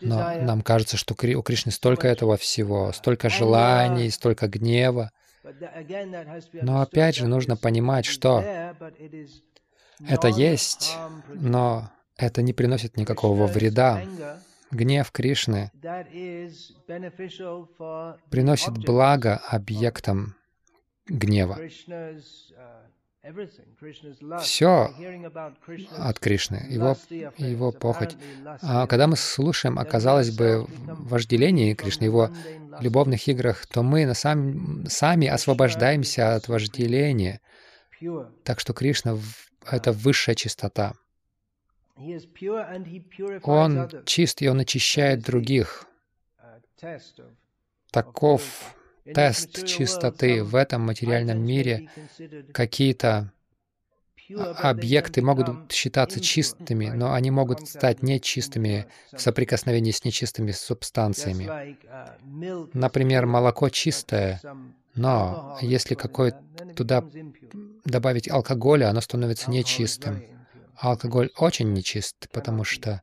Но 0.00 0.34
нам 0.42 0.62
кажется, 0.62 0.96
что 0.96 1.14
у 1.14 1.42
Кришны 1.42 1.72
столько 1.72 2.08
этого 2.08 2.36
всего, 2.36 2.92
столько 2.92 3.30
желаний, 3.30 4.10
столько 4.10 4.48
гнева. 4.48 5.12
Но 6.52 6.80
опять 6.80 7.16
же 7.16 7.26
нужно 7.28 7.56
понимать, 7.56 8.06
что 8.06 8.42
это 10.06 10.28
есть, 10.28 10.96
но 11.28 11.90
это 12.16 12.42
не 12.42 12.52
приносит 12.52 12.96
никакого 12.96 13.46
вреда. 13.46 14.02
Гнев 14.70 15.10
Кришны 15.12 15.70
приносит 18.30 18.78
благо 18.78 19.36
объектам 19.36 20.34
гнева. 21.06 21.58
Все 24.42 24.94
от 25.96 26.18
Кришны, 26.18 26.66
его, 26.68 26.96
его 27.38 27.72
похоть. 27.72 28.16
А 28.60 28.86
когда 28.86 29.06
мы 29.06 29.16
слушаем, 29.16 29.78
оказалось 29.78 30.30
бы, 30.30 30.66
вожделении 30.68 31.72
Кришны, 31.74 32.04
его 32.04 32.30
любовных 32.80 33.26
играх, 33.28 33.66
то 33.66 33.82
мы 33.82 34.04
на 34.04 34.12
сам, 34.14 34.84
сами 34.88 35.26
освобождаемся 35.26 36.34
от 36.34 36.48
вожделения. 36.48 37.40
Так 38.42 38.60
что 38.60 38.74
Кришна— 38.74 39.16
это 39.70 39.92
высшая 39.92 40.34
чистота. 40.34 40.94
Он 43.42 43.90
чист, 44.04 44.42
и 44.42 44.48
он 44.48 44.60
очищает 44.60 45.22
других. 45.22 45.86
Таков 47.90 48.74
тест 49.04 49.64
чистоты 49.64 50.42
в 50.42 50.54
этом 50.56 50.82
материальном 50.82 51.44
мире, 51.44 51.88
какие-то 52.52 53.32
объекты 54.30 55.22
могут 55.22 55.72
считаться 55.72 56.20
чистыми, 56.20 56.88
но 56.88 57.12
они 57.12 57.30
могут 57.30 57.68
стать 57.68 58.02
нечистыми 58.02 58.86
в 59.12 59.20
соприкосновении 59.20 59.90
с 59.90 60.04
нечистыми 60.04 60.52
субстанциями. 60.52 61.76
Например, 62.72 63.26
молоко 63.26 63.68
чистое, 63.68 64.40
но 64.94 65.58
если 65.60 65.94
какой 65.94 66.32
туда 66.76 67.04
добавить 67.84 68.30
алкоголя, 68.30 68.90
оно 68.90 69.00
становится 69.00 69.50
нечистым. 69.50 70.22
А 70.76 70.90
алкоголь 70.90 71.30
очень 71.36 71.72
нечист, 71.72 72.28
потому 72.32 72.64
что 72.64 73.02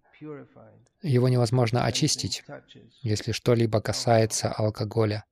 его 1.02 1.30
невозможно 1.30 1.86
очистить, 1.86 2.44
если 3.02 3.32
что-либо 3.32 3.82
касается 3.82 4.52
алкоголя. 4.52 5.26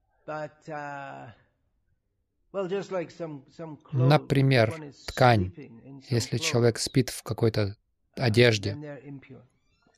Например, 3.92 4.94
ткань. 5.08 5.54
Если 6.10 6.38
человек 6.38 6.80
спит 6.80 7.10
в 7.10 7.24
какой-то 7.24 7.76
одежде, 8.16 8.78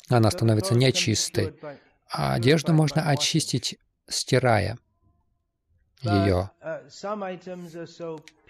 она 0.10 0.32
становится 0.32 0.76
нечистой. 0.76 1.54
А 2.10 2.34
одежду 2.34 2.74
можно 2.74 3.08
очистить, 3.10 3.78
стирая 4.08 4.78
ее. 6.02 6.52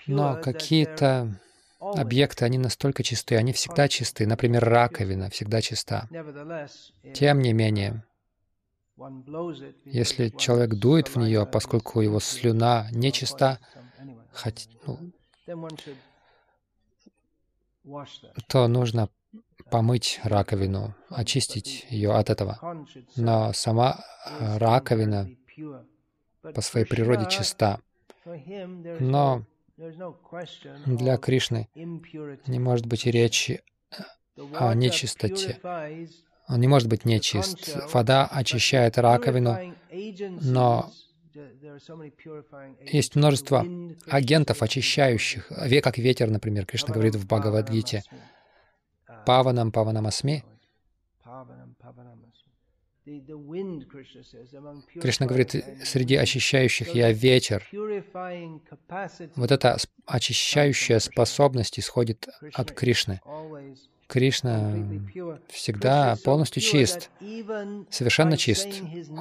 Но 0.07 0.41
какие-то 0.41 1.39
объекты, 1.79 2.45
они 2.45 2.57
настолько 2.57 3.03
чистые, 3.03 3.37
они 3.37 3.53
всегда 3.53 3.87
чисты. 3.87 4.25
Например, 4.25 4.63
раковина 4.63 5.29
всегда 5.29 5.61
чиста. 5.61 6.07
Тем 7.13 7.39
не 7.39 7.53
менее, 7.53 8.03
если 9.85 10.29
человек 10.29 10.75
дует 10.75 11.07
в 11.07 11.17
нее, 11.17 11.45
поскольку 11.45 12.01
его 12.01 12.19
слюна 12.19 12.87
нечиста, 12.91 13.59
хоть, 14.33 14.69
ну, 14.85 15.11
то 18.47 18.67
нужно 18.67 19.09
помыть 19.69 20.19
раковину, 20.23 20.93
очистить 21.09 21.85
ее 21.89 22.13
от 22.13 22.29
этого. 22.29 22.59
Но 23.15 23.53
сама 23.53 24.03
раковина 24.39 25.29
по 26.41 26.61
своей 26.61 26.85
природе 26.85 27.29
чиста. 27.29 27.79
Но 28.99 29.45
для 30.85 31.17
Кришны 31.17 31.69
не 31.75 32.59
может 32.59 32.85
быть 32.85 33.05
речи 33.05 33.63
о 34.53 34.73
нечистоте. 34.73 35.59
Он 36.47 36.59
не 36.59 36.67
может 36.67 36.89
быть 36.89 37.05
нечист. 37.05 37.77
Вода 37.93 38.27
очищает 38.27 38.97
раковину, 38.97 39.75
но 40.41 40.91
есть 42.85 43.15
множество 43.15 43.65
агентов, 44.07 44.63
очищающих, 44.63 45.47
как 45.83 45.97
ветер, 45.97 46.29
например, 46.29 46.65
Кришна 46.65 46.93
говорит 46.93 47.15
в 47.15 47.25
Бхагавадгите. 47.25 48.03
Паванам, 49.25 49.71
Паванам 49.71 50.07
Асми. 50.07 50.43
Кришна 54.93 55.25
говорит, 55.25 55.55
среди 55.83 56.15
очищающих 56.15 56.93
я 56.93 57.11
ветер. 57.11 57.67
Вот 59.35 59.51
эта 59.51 59.77
очищающая 60.05 60.99
способность 60.99 61.79
исходит 61.79 62.27
от 62.53 62.71
Кришны. 62.71 63.19
Кришна 64.11 64.75
всегда 65.47 66.17
полностью 66.25 66.61
чист, 66.61 67.09
совершенно 67.89 68.35
чист. 68.35 68.67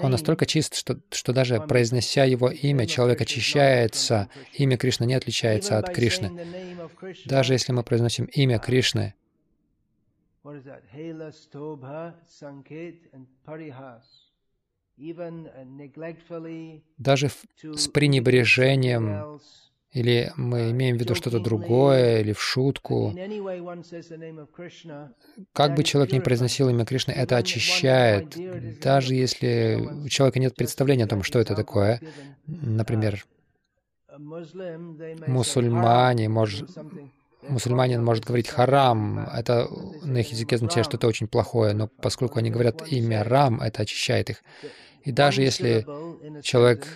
Он 0.03 0.11
настолько 0.11 0.47
чист, 0.47 0.75
что, 0.75 0.99
что 1.13 1.33
даже 1.33 1.61
произнося 1.61 2.25
Его 2.25 2.51
имя, 2.51 2.87
человек 2.87 3.21
очищается. 3.21 4.29
Имя 4.55 4.77
Кришны 4.77 5.05
не 5.05 5.15
отличается 5.15 5.79
от 5.79 5.95
Кришны. 5.95 6.45
Даже 7.25 7.53
если 7.53 7.71
мы 7.71 7.85
произносим 7.85 8.25
имя 8.25 8.59
Кришны, 8.59 9.15
даже 16.99 17.29
с 17.63 17.89
пренебрежением 17.89 19.41
или 19.93 20.33
мы 20.37 20.71
имеем 20.71 20.97
в 20.97 21.01
виду 21.01 21.15
что-то 21.15 21.41
другое, 21.41 22.21
или 22.21 22.33
в 22.33 22.41
шутку. 22.41 23.13
Как 25.53 25.75
бы 25.75 25.83
человек 25.83 26.13
ни 26.13 26.21
произносил 26.21 26.69
имя 26.69 26.85
Кришны, 26.85 27.13
это 27.13 27.37
очищает. 27.37 28.37
Даже 28.81 29.15
если 29.15 29.89
у 30.05 30.09
человека 30.09 30.39
нет 30.39 30.55
представления 30.55 31.05
о 31.05 31.09
том, 31.09 31.23
что 31.23 31.41
это 31.41 31.57
такое. 31.57 32.01
Например, 32.47 33.25
мусульмане, 35.27 36.29
может, 36.29 36.69
мусульманин 37.49 38.05
может 38.05 38.25
говорить 38.25 38.49
харам, 38.49 39.19
это 39.19 39.69
на 40.03 40.19
их 40.19 40.31
языке 40.31 40.57
означает 40.57 40.87
что-то 40.87 41.09
очень 41.09 41.27
плохое, 41.27 41.75
но 41.75 41.89
поскольку 41.89 42.39
они 42.39 42.51
говорят 42.51 42.87
имя 42.93 43.25
Рам, 43.25 43.61
это 43.61 43.83
очищает 43.83 44.31
их. 44.31 44.45
И 45.03 45.11
даже 45.13 45.43
если 45.43 45.85
человек 46.43 46.87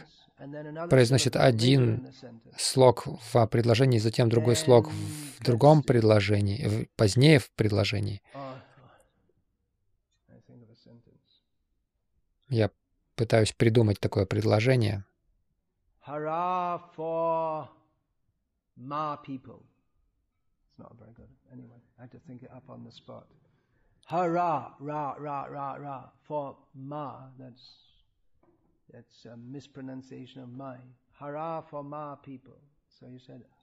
произносит 0.89 1.37
один 1.37 2.09
слог 2.57 3.07
в 3.07 3.47
предложении, 3.47 3.99
затем 3.99 4.29
другой 4.29 4.57
слог 4.57 4.91
в 4.91 5.43
другом 5.45 5.83
предложении, 5.83 6.89
позднее 6.97 7.39
в 7.39 7.51
предложении. 7.53 8.23
Я 12.49 12.71
пытаюсь 13.17 13.53
придумать 13.53 14.01
такое 14.01 14.27
предложение. 14.27 15.05
Ra, 24.11 24.77
ra, 24.81 25.17
ra, 25.19 25.79
ra, 25.79 26.13
for 26.29 26.57
Ma. 26.77 27.31
That's 27.39 27.94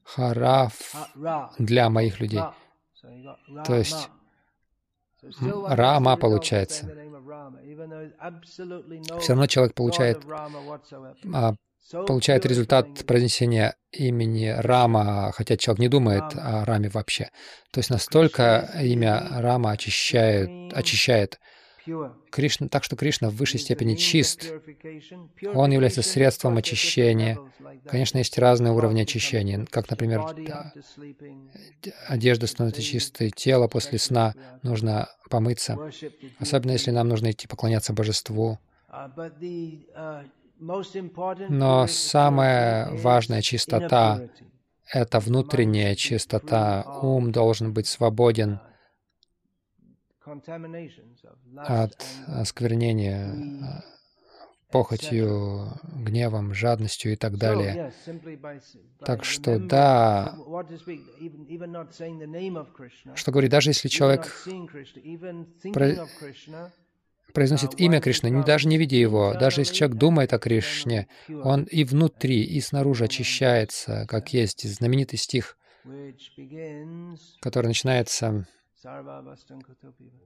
Хараф 0.03 0.95
для 1.57 1.89
моих 1.89 2.19
людей. 2.19 2.41
То 3.65 3.75
есть 3.75 4.10
Рама 5.39 6.17
получается. 6.17 6.88
Все 9.19 9.29
равно 9.29 9.45
человек 9.47 9.75
получает, 9.75 10.25
а, 11.34 11.53
получает 12.07 12.45
результат 12.45 13.05
произнесения 13.05 13.75
имени 13.91 14.47
Рама, 14.47 15.31
хотя 15.34 15.57
человек 15.57 15.79
не 15.79 15.89
думает 15.89 16.23
о 16.36 16.65
Раме 16.65 16.89
вообще. 16.89 17.29
То 17.71 17.79
есть 17.79 17.89
настолько 17.89 18.71
имя 18.81 19.27
Рама 19.29 19.71
очищает, 19.71 20.73
очищает 20.73 21.39
Кришна, 22.30 22.67
так 22.67 22.84
что 22.84 22.96
Кришна 22.96 23.30
в 23.30 23.36
высшей 23.36 23.60
степени 23.60 23.96
чист. 23.96 24.54
Он 25.54 25.72
является 25.72 26.02
средством 26.02 26.58
очищения. 26.58 27.39
Конечно, 27.88 28.17
есть 28.20 28.38
разные 28.38 28.74
уровни 28.74 29.02
очищения, 29.02 29.65
как, 29.70 29.89
например, 29.89 30.24
одежда 32.08 32.48
становится 32.48 32.82
чистой, 32.82 33.32
тело 33.32 33.67
после 33.67 34.00
сна 34.00 34.34
нужно 34.63 35.10
помыться, 35.30 35.78
особенно 36.39 36.72
если 36.72 36.91
нам 36.91 37.08
нужно 37.08 37.32
идти 37.32 37.48
поклоняться 37.48 37.94
божеству. 37.94 38.60
Но 41.50 41.88
самая 41.88 42.91
важная 42.91 43.41
чистота— 43.41 44.22
это 44.94 45.20
внутренняя 45.20 45.96
чистота. 45.96 46.84
Ум 47.02 47.32
должен 47.32 47.74
быть 47.74 47.88
свободен 47.88 48.60
от 51.58 52.06
осквернения 52.28 53.34
а, 53.63 53.84
похотью, 54.72 55.74
гневом, 55.84 56.54
жадностью 56.54 57.13
и 57.13 57.15
так 57.15 57.38
далее. 57.38 57.91
Так 59.06 59.26
что 59.26 59.60
да, 59.60 60.36
что 63.15 63.32
говорит, 63.32 63.52
даже 63.52 63.72
если 63.72 63.89
человек 63.89 64.46
про... 65.74 66.08
произносит 67.34 67.80
имя 67.80 68.02
Кришны, 68.02 68.44
даже 68.44 68.67
не 68.67 68.78
видя 68.78 68.96
его, 68.96 69.34
даже 69.34 69.62
если 69.62 69.74
человек 69.74 69.98
думает 69.98 70.34
о 70.34 70.39
Кришне, 70.39 71.08
он 71.28 71.63
и 71.63 71.84
внутри, 71.84 72.44
и 72.44 72.60
снаружи 72.62 73.06
очищается, 73.06 74.06
как 74.08 74.34
есть 74.34 74.67
знаменитый 74.67 75.20
стих, 75.20 75.58
который 77.41 77.67
начинается 77.67 78.48
Sarvavastam 78.84 79.62
Katopiva. 79.62 80.20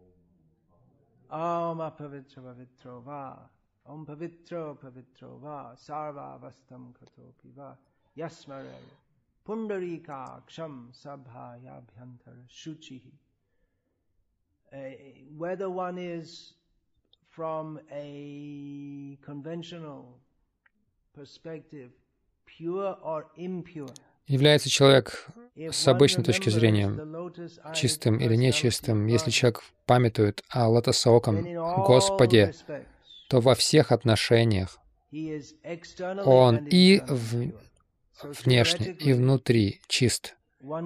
Om 1.30 1.82
apavitra 1.82 2.42
pavitro 2.42 3.02
va. 3.04 3.50
Om 3.86 4.06
pavitro 4.06 4.78
pavitro 4.80 5.40
va. 5.42 5.76
Sarvavastam 5.76 6.94
Katopiva. 6.94 7.76
Yasmare. 8.18 8.80
Pundarika 9.46 10.42
ksham 10.48 10.92
sabhayabhyantara 10.94 12.48
shuchihi. 12.50 13.12
Whether 15.38 15.70
one 15.70 15.98
is 15.98 16.54
from 17.30 17.80
a 17.92 19.18
conventional 19.22 20.18
perspective, 21.14 21.92
pure 22.46 22.98
or 23.02 23.28
impure, 23.36 23.94
Является 24.28 24.70
человек 24.70 25.28
с 25.56 25.88
обычной 25.88 26.24
точки 26.24 26.50
зрения 26.50 26.92
чистым 27.74 28.18
или 28.18 28.36
нечистым, 28.36 29.08
если 29.08 29.32
человек 29.32 29.64
памятует 29.86 30.44
о 30.50 30.68
лотосооком 30.68 31.44
Господе, 31.84 32.54
то 33.30 33.40
во 33.40 33.56
всех 33.56 33.92
отношениях 33.92 34.80
он 36.26 36.68
и 36.70 37.02
в... 37.08 37.52
внешне, 38.44 38.92
и 39.00 39.14
внутри 39.14 39.82
чист. 39.88 40.36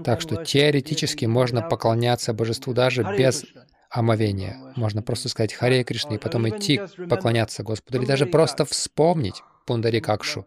Так 0.04 0.21
что 0.21 0.43
теоретически 0.43 1.25
можно 1.25 1.62
поклоняться 1.62 2.34
Божеству 2.34 2.73
даже 2.73 3.04
без 3.17 3.45
омовения. 3.89 4.73
Можно 4.75 5.02
просто 5.02 5.30
сказать 5.30 5.54
Харе 5.54 5.84
Кришна 5.84 6.15
и 6.15 6.19
потом 6.19 6.47
идти 6.49 6.82
поклоняться 7.10 7.63
Господу, 7.63 7.97
или 7.97 8.06
даже 8.06 8.25
просто 8.25 8.65
вспомнить 8.65 9.41
Пундари 9.65 9.99
Какшу 9.99 10.45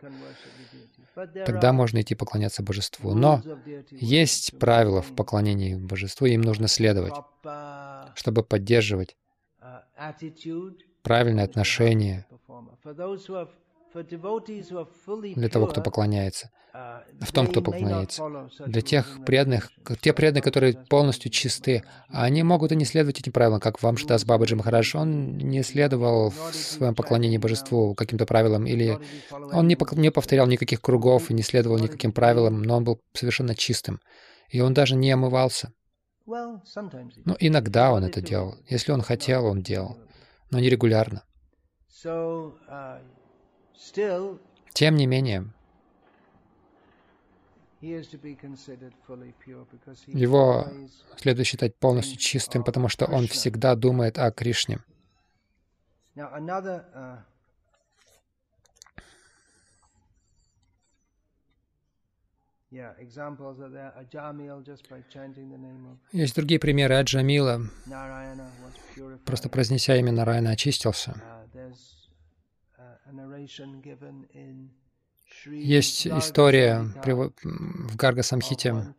тогда 1.14 1.72
можно 1.72 2.01
идти 2.01 2.14
поклоняться 2.14 2.62
божеству. 2.62 3.14
Но 3.14 3.42
есть 3.90 4.59
правила 4.59 5.03
в 5.03 5.14
поклонении 5.14 5.75
божеству, 5.75 6.27
им 6.27 6.42
нужно 6.42 6.68
следовать, 6.68 7.14
чтобы 8.14 8.42
поддерживать 8.42 9.16
правильное 11.03 11.44
отношение 11.44 12.27
для 13.95 15.49
того, 15.49 15.67
кто 15.67 15.83
поклоняется, 15.83 16.51
в 17.21 17.33
том, 17.33 17.47
кто 17.47 17.61
поклоняется. 17.61 18.49
Для 18.67 18.81
тех 18.81 19.25
преданных, 19.25 19.71
те 20.01 20.13
преданные, 20.13 20.43
которые 20.43 20.75
полностью 20.75 21.31
чисты, 21.31 21.85
они 22.09 22.43
могут 22.43 22.73
и 22.73 22.77
не 22.77 22.85
следовать 22.85 23.21
этим 23.21 23.33
правилам, 23.33 23.61
как 23.61 23.83
вам 23.83 23.97
Шидас 23.97 24.25
Бабаджи 24.25 24.57
Махарадж. 24.57 24.97
Он 24.97 25.37
не 25.37 25.63
следовал 25.63 26.31
в 26.31 26.55
своем 26.55 26.95
поклонении 26.95 27.39
божеству 27.39 27.95
каким-то 27.95 28.27
правилам, 28.27 28.67
или 28.67 28.99
он 29.31 29.69
не, 29.69 29.77
не 29.93 30.11
повторял 30.11 30.47
никаких 30.47 30.81
кругов 30.81 31.31
и 31.31 31.35
не 31.35 31.43
следовал 31.43 31.79
никаким 31.79 32.13
правилам, 32.13 32.63
но 32.63 32.79
он 32.79 32.85
был 32.85 33.01
совершенно 33.13 33.55
чистым. 33.55 34.01
И 34.49 34.61
он 34.61 34.75
даже 34.75 34.97
не 34.97 35.11
омывался. 35.11 35.73
Ну, 36.27 37.37
иногда 37.41 37.93
он 37.93 38.05
это 38.05 38.21
делал. 38.21 38.57
Если 38.69 38.93
он 38.93 39.03
хотел, 39.03 39.47
он 39.47 39.63
делал, 39.63 39.99
но 40.51 40.61
не 40.61 40.71
регулярно. 40.71 41.25
Тем 44.73 44.97
не 44.97 45.07
менее, 45.07 45.47
Его 50.07 50.68
следует 51.16 51.47
считать 51.49 51.75
полностью 51.75 52.16
чистым, 52.16 52.62
потому 52.62 52.88
что 52.88 53.07
он 53.07 53.27
всегда 53.27 53.75
думает 53.75 54.18
о 54.18 54.31
Кришне. 54.31 54.79
Есть 66.12 66.37
другие 66.37 66.61
примеры. 66.61 66.95
Аджамила, 66.95 67.61
просто 69.27 69.49
произнеся 69.49 69.97
имя 69.97 70.12
Нараяна, 70.12 70.51
очистился. 70.51 71.21
Есть 75.47 76.07
история 76.07 76.83
в 77.05 77.97
Гарга 77.97 78.23
Самхите 78.23 78.95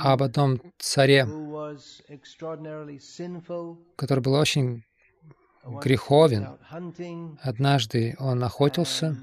об 0.00 0.22
одном 0.22 0.60
царе, 0.78 1.26
который 3.96 4.20
был 4.20 4.34
очень 4.34 4.84
греховен. 5.64 6.58
Однажды 7.42 8.16
он 8.18 8.42
охотился, 8.42 9.16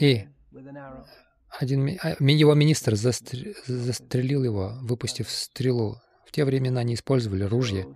и 0.00 0.26
один 1.58 1.98
а, 2.02 2.16
его 2.20 2.54
министр 2.54 2.96
застрелил 2.96 4.44
его, 4.44 4.72
выпустив 4.82 5.30
стрелу. 5.30 6.00
В 6.34 6.36
те 6.36 6.44
времена 6.44 6.82
не 6.82 6.94
использовали 6.94 7.44
ружья. 7.44 7.86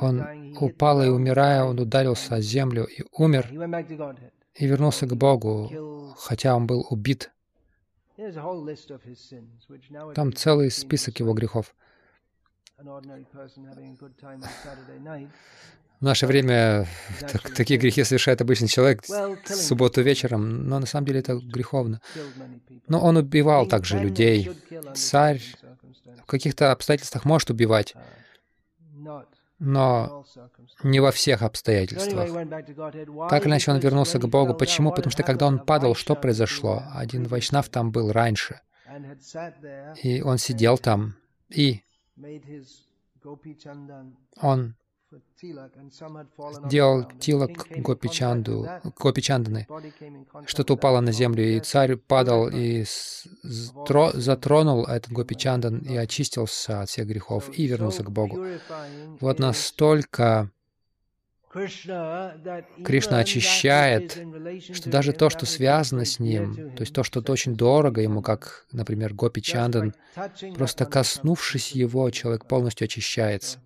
Он 0.00 0.56
упал 0.60 1.02
и, 1.02 1.08
умирая, 1.08 1.64
он 1.64 1.80
ударился 1.80 2.36
о 2.36 2.40
землю 2.40 2.84
и 2.84 3.02
умер, 3.10 3.50
и 4.54 4.66
вернулся 4.68 5.04
к 5.08 5.16
Богу, 5.16 6.14
хотя 6.16 6.54
он 6.54 6.68
был 6.68 6.86
убит. 6.88 7.32
Там 10.14 10.32
целый 10.32 10.70
список 10.70 11.18
его 11.18 11.34
грехов. 11.34 11.74
В 16.00 16.04
наше 16.04 16.26
время 16.26 16.86
такие 17.56 17.78
грехи 17.80 18.04
совершает 18.04 18.40
обычный 18.40 18.68
человек 18.68 19.02
в 19.04 19.36
субботу 19.48 20.02
вечером, 20.02 20.68
но 20.68 20.78
на 20.78 20.86
самом 20.86 21.06
деле 21.06 21.20
это 21.20 21.36
греховно. 21.36 22.00
Но 22.88 23.00
он 23.00 23.16
убивал 23.16 23.66
также 23.66 23.98
людей. 23.98 24.50
Царь 24.94 25.42
в 26.22 26.26
каких-то 26.26 26.72
обстоятельствах 26.72 27.24
может 27.24 27.50
убивать, 27.50 27.94
но 29.58 30.26
не 30.82 31.00
во 31.00 31.12
всех 31.12 31.42
обстоятельствах. 31.42 32.30
Так 33.30 33.46
иначе, 33.46 33.70
он 33.70 33.78
вернулся 33.78 34.18
к 34.18 34.28
Богу. 34.28 34.54
Почему? 34.54 34.90
Потому 34.90 35.10
что 35.10 35.22
когда 35.22 35.46
он 35.46 35.58
падал, 35.60 35.94
что 35.94 36.14
произошло? 36.14 36.82
Один 36.92 37.24
вайшнав 37.24 37.68
там 37.70 37.90
был 37.90 38.12
раньше, 38.12 38.60
и 40.02 40.20
он 40.20 40.36
сидел 40.36 40.76
там, 40.76 41.14
и 41.48 41.80
он 44.42 44.74
делал 46.68 47.04
тилак 47.20 47.68
Гопичанду, 47.70 48.68
Гопичанданы. 48.98 49.66
Что-то 50.46 50.74
упало 50.74 51.00
на 51.00 51.12
землю, 51.12 51.44
и 51.44 51.60
царь 51.60 51.96
падал 51.96 52.48
и 52.48 52.84
затронул 54.14 54.84
этот 54.84 55.12
Гопичандан 55.12 55.78
и 55.78 55.96
очистился 55.96 56.82
от 56.82 56.88
всех 56.88 57.06
грехов 57.06 57.50
и 57.56 57.66
вернулся 57.66 58.02
к 58.02 58.10
Богу. 58.10 58.44
Вот 59.20 59.38
настолько 59.38 60.50
Кришна 61.52 63.18
очищает, 63.18 64.18
что 64.74 64.90
даже 64.90 65.12
то, 65.12 65.30
что 65.30 65.46
связано 65.46 66.04
с 66.04 66.18
ним, 66.18 66.72
то 66.72 66.82
есть 66.82 66.92
то, 66.92 67.02
что 67.02 67.22
очень 67.32 67.54
дорого 67.54 68.02
ему, 68.02 68.20
как, 68.20 68.66
например, 68.72 69.14
Гопи 69.14 69.40
Чандан, 69.40 69.94
просто 70.54 70.84
коснувшись 70.84 71.72
его, 71.72 72.10
человек 72.10 72.46
полностью 72.46 72.84
очищается. 72.84 73.60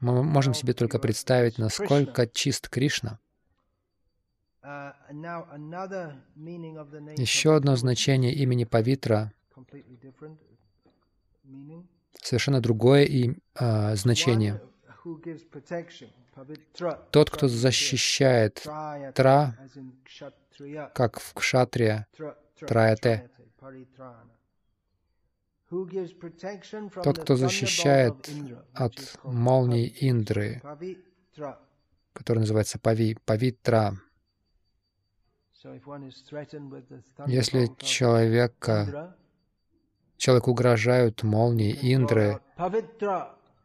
Мы 0.00 0.22
можем 0.22 0.54
себе 0.54 0.74
только 0.74 0.98
представить, 0.98 1.58
насколько 1.58 2.26
чист 2.26 2.68
Кришна. 2.68 3.18
Еще 7.16 7.54
одно 7.56 7.76
значение 7.76 8.32
имени 8.34 8.64
Павитра, 8.64 9.32
совершенно 12.22 12.60
другое 12.60 13.04
и, 13.04 13.34
а, 13.54 13.94
значение. 13.96 14.60
Тот, 17.10 17.30
кто 17.30 17.48
защищает 17.48 18.66
тра, 19.14 19.56
как 20.94 21.18
в 21.20 21.34
кшатрия, 21.34 22.06
траяте, 22.58 23.30
тот, 25.70 27.18
кто 27.18 27.36
защищает 27.36 28.30
от 28.72 29.20
молний 29.22 29.94
Индры, 30.00 30.62
который 32.12 32.38
называется 32.38 32.78
Пави, 32.78 33.16
Павитра. 33.24 33.94
Если 37.26 37.70
человека, 37.78 39.16
человеку 40.16 40.52
угрожают 40.52 41.22
молнии 41.22 41.76
Индры, 41.92 42.40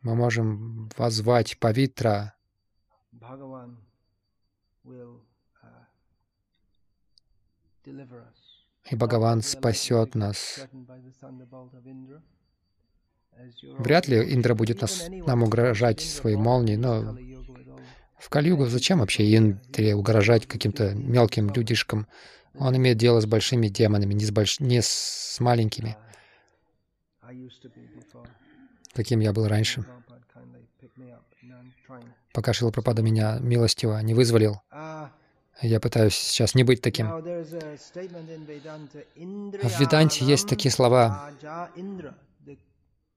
мы 0.02 0.16
можем 0.16 0.90
возвать 0.98 1.58
Павитра, 1.60 2.34
и 8.90 8.96
Бхагаван 8.96 9.42
спасет 9.42 10.16
нас. 10.16 10.68
Вряд 13.78 14.08
ли 14.08 14.34
Индра 14.34 14.56
будет 14.56 14.82
нас, 14.82 15.08
нам 15.10 15.44
угрожать 15.44 16.02
своей 16.02 16.36
молнией, 16.36 16.78
но 16.78 17.18
в 18.18 18.30
Кальюгу 18.30 18.66
зачем 18.68 19.00
вообще 19.00 19.36
Индре 19.36 19.96
угрожать 19.96 20.48
каким-то 20.48 20.94
мелким 20.94 21.50
людишкам? 21.50 22.08
Он 22.58 22.76
имеет 22.78 22.98
дело 22.98 23.20
с 23.20 23.26
большими 23.26 23.68
демонами, 23.68 24.14
не 24.14 24.26
с, 24.26 24.32
больш... 24.32 24.60
не 24.60 24.82
с 24.82 25.38
маленькими, 25.40 25.98
каким 28.94 29.20
я 29.22 29.34
был 29.34 29.48
раньше, 29.48 29.86
пока 32.32 32.54
Шилапрапада 32.54 33.02
меня 33.02 33.40
милостиво 33.40 34.00
не 34.00 34.14
вызволил. 34.14 34.62
Я 35.62 35.80
пытаюсь 35.80 36.16
сейчас 36.16 36.56
не 36.56 36.64
быть 36.64 36.82
таким. 36.82 37.08
В 37.08 37.22
Веданте 39.80 40.26
есть 40.26 40.48
такие 40.48 40.72
слова. 40.72 41.32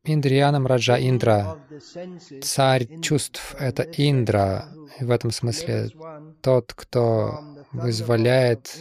Индриянам 0.05 0.67
Раджа 0.67 0.99
Индра. 0.99 1.59
Царь 2.43 3.01
чувств— 3.01 3.57
это 3.59 3.83
Индра. 3.83 4.69
И 5.01 5.05
в 5.05 5.11
этом 5.11 5.31
смысле 5.31 5.91
тот, 6.43 6.73
кто 6.75 7.41
вызволяет, 7.73 8.79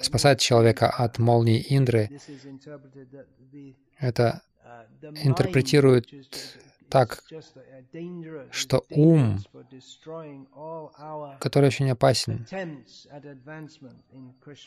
спасает 0.00 0.40
человека 0.40 0.88
от 0.88 1.18
молнии 1.18 1.64
Индры, 1.68 2.10
это 3.98 4.42
интерпретирует 5.22 6.06
так, 6.92 7.22
что 8.50 8.84
ум, 8.90 9.38
который 11.40 11.66
очень 11.66 11.90
опасен, 11.90 12.46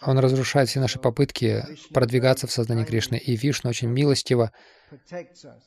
он 0.01 0.19
разрушает 0.19 0.69
все 0.69 0.79
наши 0.79 0.99
попытки 0.99 1.63
продвигаться 1.93 2.47
в 2.47 2.51
сознании 2.51 2.83
Кришны. 2.83 3.17
И 3.17 3.35
Вишну 3.35 3.69
очень 3.69 3.89
милостиво 3.89 4.51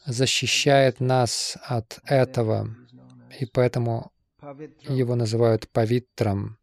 защищает 0.05 0.99
нас 0.99 1.57
от 1.63 2.01
этого, 2.05 2.75
и 3.39 3.47
поэтому 3.47 4.11
его 4.83 5.15
называют 5.15 5.69
Павитром. 5.69 6.59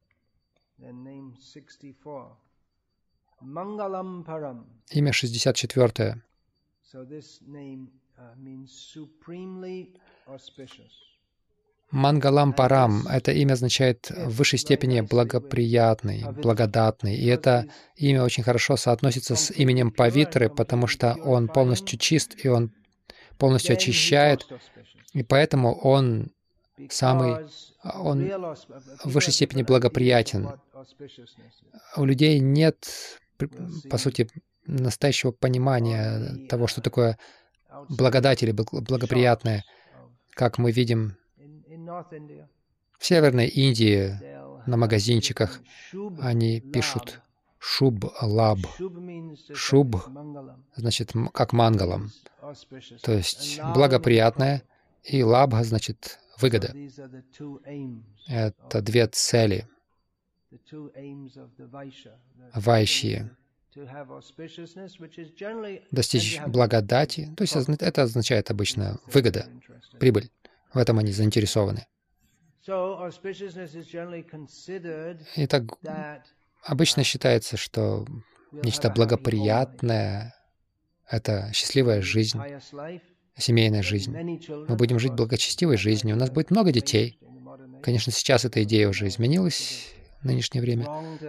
Имя 4.92 5.12
64. 5.12 6.22
Мангалам 11.92 12.54
Парам— 12.54 13.08
это 13.10 13.32
имя 13.32 13.54
означает 13.54 14.10
в 14.10 14.38
высшей 14.38 14.60
степени 14.60 15.02
благоприятный, 15.02 16.26
благодатный. 16.32 17.16
И 17.16 17.28
это 17.28 17.68
имя 17.96 18.24
очень 18.24 18.44
хорошо 18.44 18.76
соотносится 18.78 19.36
с 19.36 19.52
именем 19.52 19.92
Павитры, 19.92 20.50
потому 20.50 20.88
что 20.88 21.14
он 21.24 21.48
полностью 21.48 22.00
чист, 22.00 22.36
и 22.44 22.48
он 22.48 22.72
полностью 23.38 23.74
очищает, 23.74 24.48
и 25.14 25.24
поэтому 25.24 25.76
он 25.76 26.32
самый, 26.90 27.48
он 27.84 28.28
в 29.04 29.12
высшей 29.12 29.34
степени 29.34 29.64
благоприятен. 29.64 30.50
У 31.96 32.06
людей 32.06 32.40
нет, 32.40 32.86
по 33.90 33.98
сути, 33.98 34.30
настоящего 34.66 35.32
понимания 35.32 36.48
того, 36.48 36.68
что 36.68 36.82
такое 36.82 37.18
благодать 37.90 38.44
или 38.44 38.52
благоприятное, 38.52 39.64
как 40.34 40.58
мы 40.58 40.72
видим 40.72 41.18
в 42.98 43.06
Северной 43.06 43.48
Индии, 43.48 44.20
на 44.66 44.78
магазинчиках 44.78 45.62
они 46.20 46.60
пишут 46.62 47.22
шуб 47.60 48.06
лаб. 48.22 48.60
Шуб 49.54 49.96
значит 50.76 51.14
как 51.34 51.54
мангалам, 51.54 52.12
то 53.02 53.12
есть 53.12 53.60
благоприятное, 53.74 54.64
и 55.04 55.24
лабха 55.24 55.64
значит 55.64 56.20
выгода. 56.40 56.74
Это 58.28 58.82
две 58.82 59.08
цели 59.08 59.68
вайши. 62.54 63.30
Достичь 65.92 66.40
благодати, 66.48 67.34
то 67.36 67.42
есть 67.44 67.56
это 67.56 68.02
означает 68.04 68.50
обычно 68.50 69.00
выгода, 69.08 69.48
прибыль. 70.00 70.30
В 70.74 70.78
этом 70.78 71.00
они 71.00 71.12
заинтересованы. 71.12 71.86
Итак, 75.36 75.64
обычно 76.64 77.04
считается, 77.04 77.58
что 77.58 78.06
нечто 78.52 78.90
благоприятное— 78.90 80.34
это 81.10 81.52
счастливая 81.54 82.02
жизнь, 82.02 82.40
семейная 83.38 83.84
жизнь. 83.84 84.16
Мы 84.18 84.76
будем 84.76 85.00
жить 85.00 85.14
благочестивой 85.14 85.78
жизнью, 85.78 86.16
у 86.16 86.20
нас 86.20 86.30
будет 86.30 86.50
много 86.50 86.72
детей. 86.72 87.20
Конечно, 87.84 88.12
сейчас 88.12 88.46
эта 88.46 88.64
идея 88.64 88.90
уже 88.90 89.08
изменилась 89.08 89.95
в 90.26 90.28
нынешнее 90.28 90.62
время. 90.62 90.88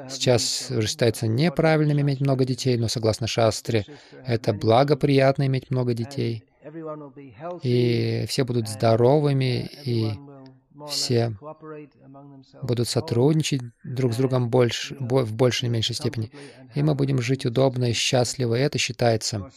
Сейчас 0.09 0.71
уже 0.71 0.89
считается 0.89 1.27
неправильным 1.29 2.01
иметь 2.01 2.21
много 2.21 2.45
детей, 2.45 2.77
но 2.79 2.89
согласно 2.89 3.27
шастре, 3.27 3.85
это 4.25 4.53
благоприятно 4.55 5.47
иметь 5.47 5.71
много 5.71 5.93
детей. 5.95 6.45
И 7.63 8.25
все 8.27 8.45
будут 8.45 8.69
здоровыми, 8.69 9.71
и 9.85 10.13
все 10.89 11.37
будут 12.63 12.89
сотрудничать 12.89 13.61
друг 13.85 14.15
с 14.15 14.17
другом 14.17 14.49
больше, 14.49 14.97
в 14.99 15.35
большей 15.35 15.67
или 15.67 15.73
меньшей 15.75 15.95
степени. 15.95 16.33
И 16.75 16.83
мы 16.83 16.95
будем 16.95 17.21
жить 17.21 17.47
удобно 17.47 17.91
и 17.91 17.93
счастливо, 17.93 18.55
и 18.55 18.61
это 18.61 18.79
считается 18.79 19.51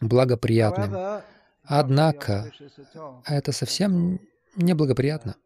благоприятным. 0.00 1.22
Однако 1.64 2.52
это 3.24 3.52
совсем 3.52 4.20
неблагоприятно, 4.56 5.36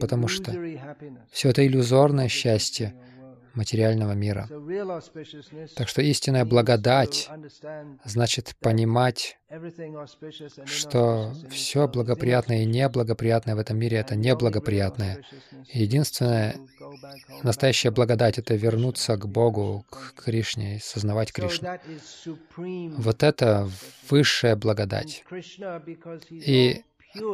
потому 0.00 0.28
что 0.28 0.52
все 1.30 1.50
это 1.50 1.66
иллюзорное 1.66 2.28
счастье, 2.28 2.94
материального 3.54 4.12
мира. 4.12 4.48
Так 5.76 5.88
что 5.88 6.02
истинная 6.02 6.44
благодать 6.44 7.28
значит 8.04 8.54
понимать, 8.60 9.38
что 10.64 11.32
все 11.50 11.88
благоприятное 11.88 12.62
и 12.62 12.66
неблагоприятное 12.66 13.54
в 13.54 13.58
этом 13.58 13.78
мире— 13.78 13.96
это 13.98 14.16
неблагоприятное. 14.16 15.22
Единственное, 15.72 16.56
настоящая 17.42 17.90
благодать— 17.90 18.38
это 18.38 18.54
вернуться 18.54 19.16
к 19.16 19.26
Богу, 19.26 19.84
к 19.90 20.24
Кришне, 20.24 20.76
и 20.76 20.80
сознавать 20.80 21.32
Кришну. 21.32 21.78
Вот 22.96 23.22
это 23.22 23.68
высшая 24.08 24.56
благодать. 24.56 25.24
И 26.30 26.84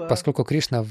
поскольку 0.08 0.44
Кришна 0.44 0.84
в 0.84 0.90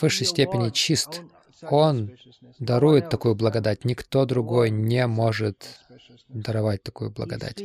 высшей 0.00 0.26
степени 0.26 0.70
чист, 0.70 1.22
он 1.70 2.10
дарует 2.58 3.08
такую 3.08 3.34
благодать. 3.34 3.84
Никто 3.84 4.24
другой 4.24 4.70
не 4.70 5.06
может 5.06 5.80
даровать 6.28 6.82
такую 6.82 7.10
благодать. 7.10 7.62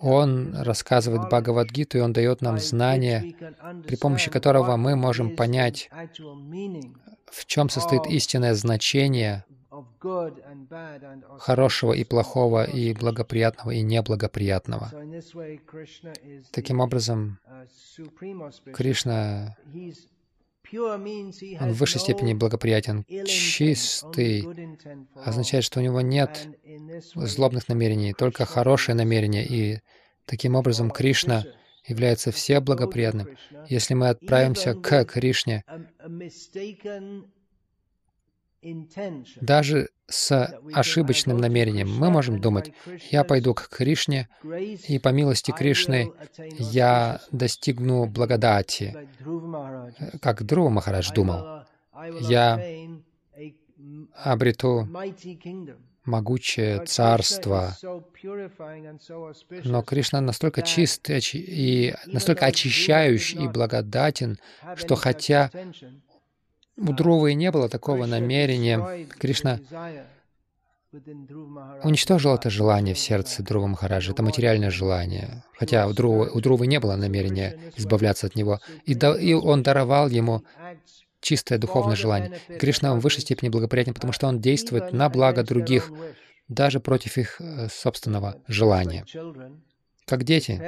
Он 0.00 0.54
рассказывает 0.54 1.28
Бхагавадгиту, 1.28 1.98
и 1.98 2.00
Он 2.00 2.12
дает 2.12 2.40
нам 2.42 2.58
знание, 2.58 3.34
при 3.86 3.96
помощи 3.96 4.30
которого 4.30 4.76
мы 4.76 4.96
можем 4.96 5.36
понять, 5.36 5.88
в 7.30 7.46
чем 7.46 7.68
состоит 7.68 8.06
истинное 8.06 8.54
значение 8.54 9.44
хорошего 11.38 11.92
и 11.92 12.04
плохого, 12.04 12.64
и 12.64 12.94
благоприятного, 12.94 13.70
и 13.72 13.82
неблагоприятного. 13.82 14.90
Таким 16.52 16.80
образом, 16.80 17.38
Кришна 18.72 19.56
он 20.72 21.72
в 21.72 21.78
высшей 21.78 22.00
степени 22.00 22.34
благоприятен. 22.34 23.04
Чистый 23.26 24.46
означает, 25.16 25.64
что 25.64 25.80
у 25.80 25.82
него 25.82 26.00
нет 26.00 26.48
злобных 27.14 27.68
намерений, 27.68 28.12
только 28.12 28.44
хорошие 28.44 28.94
намерения. 28.94 29.44
И 29.44 29.80
таким 30.26 30.54
образом 30.54 30.90
Кришна 30.90 31.44
является 31.86 32.30
все 32.30 32.60
благоприятным. 32.60 33.36
Если 33.68 33.94
мы 33.94 34.10
отправимся 34.10 34.74
к 34.74 35.04
Кришне, 35.04 35.64
даже 39.40 39.88
с 40.06 40.60
ошибочным 40.72 41.38
намерением 41.38 41.90
мы 41.96 42.10
можем 42.10 42.40
думать, 42.40 42.72
я 43.10 43.24
пойду 43.24 43.54
к 43.54 43.68
Кришне, 43.68 44.28
и 44.88 44.98
по 44.98 45.08
милости 45.10 45.50
Кришны 45.50 46.12
я 46.58 47.20
достигну 47.30 48.06
благодати, 48.06 49.08
как 50.20 50.42
Друва 50.42 50.68
Махарадж 50.68 51.12
думал. 51.12 51.64
Я 52.20 52.60
обрету 54.14 54.88
могучее 56.04 56.84
царство. 56.86 57.76
Но 59.64 59.82
Кришна 59.82 60.20
настолько 60.20 60.62
чист 60.62 61.08
и 61.10 61.94
настолько 62.06 62.46
очищающий 62.46 63.44
и 63.44 63.48
благодатен, 63.48 64.38
что 64.76 64.96
хотя 64.96 65.50
у 66.80 66.92
Друвы 66.92 67.34
не 67.34 67.50
было 67.50 67.68
такого 67.68 68.06
намерения. 68.06 69.06
Кришна 69.18 69.60
уничтожил 71.84 72.34
это 72.34 72.50
желание 72.50 72.94
в 72.94 72.98
сердце 72.98 73.42
Друва 73.42 73.68
Махараджа. 73.68 74.12
Это 74.12 74.22
материальное 74.22 74.70
желание. 74.70 75.44
Хотя 75.56 75.86
у 75.86 75.92
Друвы, 75.92 76.30
у 76.32 76.40
Друвы 76.40 76.66
не 76.66 76.80
было 76.80 76.96
намерения 76.96 77.56
избавляться 77.76 78.26
от 78.26 78.34
него. 78.34 78.60
И, 78.86 78.94
да, 78.94 79.16
и 79.16 79.32
он 79.32 79.62
даровал 79.62 80.08
ему 80.08 80.42
чистое 81.20 81.58
духовное 81.58 81.96
желание. 81.96 82.38
Кришна 82.58 82.94
в 82.94 83.00
высшей 83.00 83.20
степени 83.20 83.50
благоприятен, 83.50 83.94
потому 83.94 84.12
что 84.12 84.26
он 84.26 84.40
действует 84.40 84.92
на 84.92 85.08
благо 85.08 85.44
других, 85.44 85.92
даже 86.48 86.80
против 86.80 87.18
их 87.18 87.40
э, 87.40 87.68
собственного 87.68 88.42
желания 88.48 89.04
как 90.10 90.24
дети. 90.24 90.60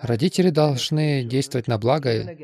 Родители 0.00 0.50
должны 0.50 1.22
действовать 1.22 1.68
на 1.68 1.78
благо 1.78 2.36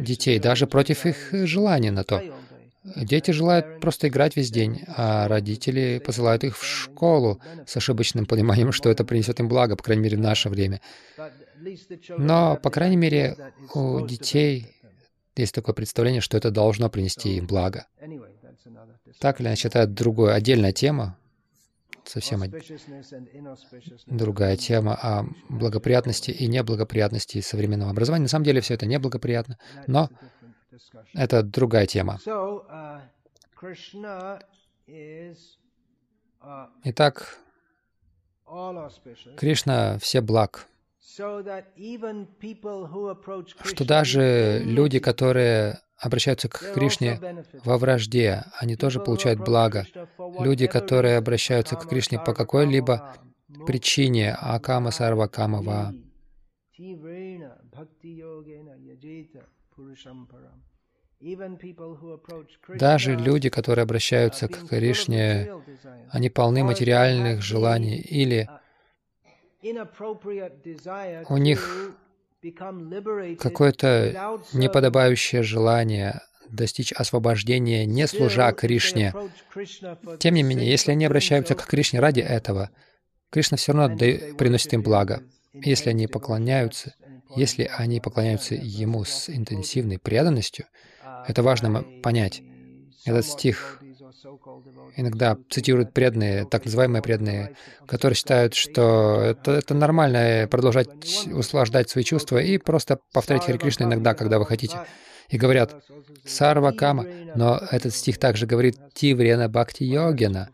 детей, 0.00 0.38
даже 0.40 0.66
против 0.66 1.06
их 1.06 1.28
желания 1.46 1.92
на 1.92 2.02
то. 2.02 2.20
Дети 2.96 3.30
желают 3.30 3.80
просто 3.80 4.08
играть 4.08 4.36
весь 4.36 4.50
день, 4.50 4.82
а 4.88 5.26
родители 5.28 6.02
посылают 6.04 6.44
их 6.44 6.58
в 6.58 6.64
школу 6.64 7.40
с 7.66 7.76
ошибочным 7.76 8.26
пониманием, 8.26 8.72
что 8.72 8.90
это 8.90 9.04
принесет 9.04 9.40
им 9.40 9.48
благо, 9.48 9.76
по 9.76 9.84
крайней 9.84 10.02
мере, 10.02 10.16
в 10.18 10.20
наше 10.20 10.50
время. 10.50 10.80
Но, 12.18 12.56
по 12.56 12.70
крайней 12.70 12.96
мере, 12.96 13.36
у 13.74 14.04
детей 14.06 14.74
есть 15.36 15.54
такое 15.54 15.74
представление, 15.74 16.20
что 16.20 16.36
это 16.36 16.50
должно 16.50 16.90
принести 16.90 17.36
им 17.36 17.46
благо. 17.46 17.86
Так 19.20 19.40
или 19.40 19.48
иначе, 19.48 19.68
это 19.68 19.86
другая, 19.86 20.34
отдельная 20.34 20.72
тема, 20.72 21.16
совсем 22.08 22.42
другая 24.06 24.56
тема 24.56 24.94
о 24.94 25.24
благоприятности 25.48 26.30
и 26.30 26.46
неблагоприятности 26.46 27.40
современного 27.40 27.90
образования. 27.90 28.24
На 28.24 28.28
самом 28.28 28.44
деле 28.44 28.60
все 28.60 28.74
это 28.74 28.86
неблагоприятно, 28.86 29.58
но 29.86 30.10
это 31.14 31.42
другая 31.42 31.86
тема. 31.86 32.18
Uh, 32.26 33.00
uh, 36.40 36.68
Итак, 36.84 37.38
Кришна 39.36 39.98
все 39.98 40.20
благ, 40.20 40.68
что 41.00 41.42
даже 43.86 44.62
люди, 44.64 44.98
которые 44.98 45.80
обращаются 46.04 46.48
к 46.48 46.72
Кришне 46.74 47.18
во 47.64 47.78
вражде, 47.78 48.44
они 48.60 48.76
тоже 48.76 49.00
получают 49.00 49.40
благо. 49.40 49.86
Люди, 50.38 50.66
которые 50.66 51.16
обращаются 51.16 51.76
к 51.76 51.88
Кришне 51.88 52.18
по 52.18 52.34
какой-либо 52.34 53.16
причине, 53.66 54.34
Акама 54.34 54.90
Сарвакамава, 54.90 55.94
даже 62.78 63.16
люди, 63.16 63.48
которые 63.48 63.84
обращаются 63.84 64.48
к 64.48 64.68
Кришне, 64.68 65.50
они 66.10 66.28
полны 66.28 66.64
материальных 66.64 67.40
желаний 67.42 67.96
или 67.96 68.48
у 71.28 71.36
них 71.38 71.94
какое-то 73.38 74.40
неподобающее 74.52 75.42
желание 75.42 76.20
достичь 76.50 76.92
освобождения, 76.92 77.86
не 77.86 78.06
служа 78.06 78.52
Кришне. 78.52 79.14
Тем 80.18 80.34
не 80.34 80.42
менее, 80.42 80.70
если 80.70 80.92
они 80.92 81.04
обращаются 81.04 81.54
к 81.54 81.66
Кришне 81.66 82.00
ради 82.00 82.20
этого, 82.20 82.70
Кришна 83.30 83.56
все 83.56 83.72
равно 83.72 83.96
приносит 84.36 84.72
им 84.72 84.82
благо. 84.82 85.22
Если 85.52 85.90
они 85.90 86.06
поклоняются, 86.06 86.94
если 87.36 87.70
они 87.76 88.00
поклоняются 88.00 88.54
Ему 88.54 89.04
с 89.04 89.28
интенсивной 89.28 89.98
преданностью, 89.98 90.66
это 91.26 91.42
важно 91.42 91.84
понять. 92.02 92.42
Этот 93.04 93.26
стих 93.26 93.80
иногда 94.96 95.36
цитируют 95.50 95.92
преданные, 95.92 96.46
так 96.46 96.64
называемые 96.64 97.02
преданные, 97.02 97.56
которые 97.86 98.16
считают, 98.16 98.54
что 98.54 99.20
это, 99.20 99.52
это 99.52 99.74
нормально 99.74 100.48
продолжать 100.50 100.88
услаждать 101.32 101.90
свои 101.90 102.04
чувства 102.04 102.38
и 102.38 102.58
просто 102.58 102.98
повторять 103.12 103.44
Хари 103.44 103.58
Кришна 103.58 103.86
иногда, 103.86 104.14
когда 104.14 104.38
вы 104.38 104.46
хотите. 104.46 104.78
И 105.28 105.38
говорят 105.38 105.82
«Сарва 106.24 106.72
Кама», 106.72 107.06
но 107.34 107.60
этот 107.70 107.94
стих 107.94 108.18
также 108.18 108.46
говорит 108.46 108.76
«Тиврена 108.94 109.48
Бхакти 109.48 109.84
Йогина». 109.84 110.50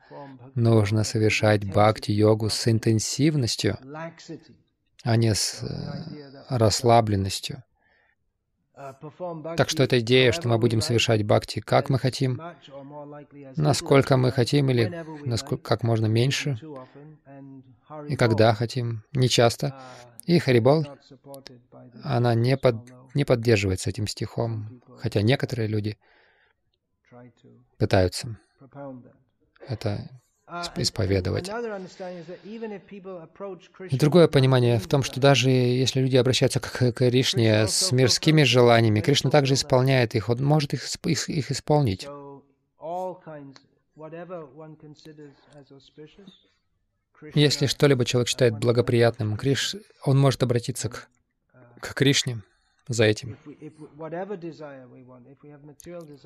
Нужно 0.54 1.04
совершать 1.04 1.64
бхакти-йогу 1.64 2.50
с 2.50 2.66
интенсивностью, 2.68 3.78
а 5.04 5.16
не 5.16 5.34
с 5.34 5.62
э, 5.62 6.46
расслабленностью. 6.48 7.62
Так 9.56 9.68
что 9.68 9.82
эта 9.82 10.00
идея, 10.00 10.32
что 10.32 10.48
мы 10.48 10.58
будем 10.58 10.80
совершать 10.80 11.22
бхакти 11.24 11.60
как 11.60 11.90
мы 11.90 11.98
хотим, 11.98 12.40
насколько 13.56 14.16
мы 14.16 14.32
хотим 14.32 14.70
или 14.70 15.04
насколько, 15.24 15.62
как 15.62 15.82
можно 15.82 16.06
меньше, 16.06 16.58
и 18.08 18.16
когда 18.16 18.54
хотим, 18.54 19.02
не 19.12 19.28
часто. 19.28 19.74
И 20.24 20.38
Харибол, 20.38 20.86
она 22.02 22.34
не, 22.34 22.56
под, 22.56 22.76
не 23.14 23.24
поддерживается 23.24 23.90
этим 23.90 24.06
стихом, 24.06 24.80
хотя 24.98 25.22
некоторые 25.22 25.66
люди 25.66 25.98
пытаются 27.78 28.38
это 29.66 30.19
исповедовать. 30.76 31.50
И 33.90 33.96
другое 33.98 34.28
понимание 34.28 34.78
в 34.78 34.86
том, 34.86 35.02
что 35.02 35.20
даже 35.20 35.50
если 35.50 36.00
люди 36.00 36.16
обращаются 36.16 36.60
к 36.60 36.92
Кришне 36.92 37.66
с 37.66 37.92
мирскими 37.92 38.42
желаниями, 38.42 39.00
Кришна 39.00 39.30
также 39.30 39.54
исполняет 39.54 40.14
их, 40.14 40.28
он 40.28 40.44
может 40.44 40.74
их, 40.74 40.84
их, 41.04 41.28
их 41.28 41.50
исполнить. 41.50 42.06
Если 47.34 47.66
что-либо 47.66 48.04
человек 48.04 48.28
считает 48.28 48.58
благоприятным, 48.58 49.36
Криш, 49.36 49.76
он 50.04 50.18
может 50.18 50.42
обратиться 50.42 50.88
к, 50.88 51.08
к 51.80 51.94
Кришне 51.94 52.42
за 52.90 53.04
этим. 53.04 53.36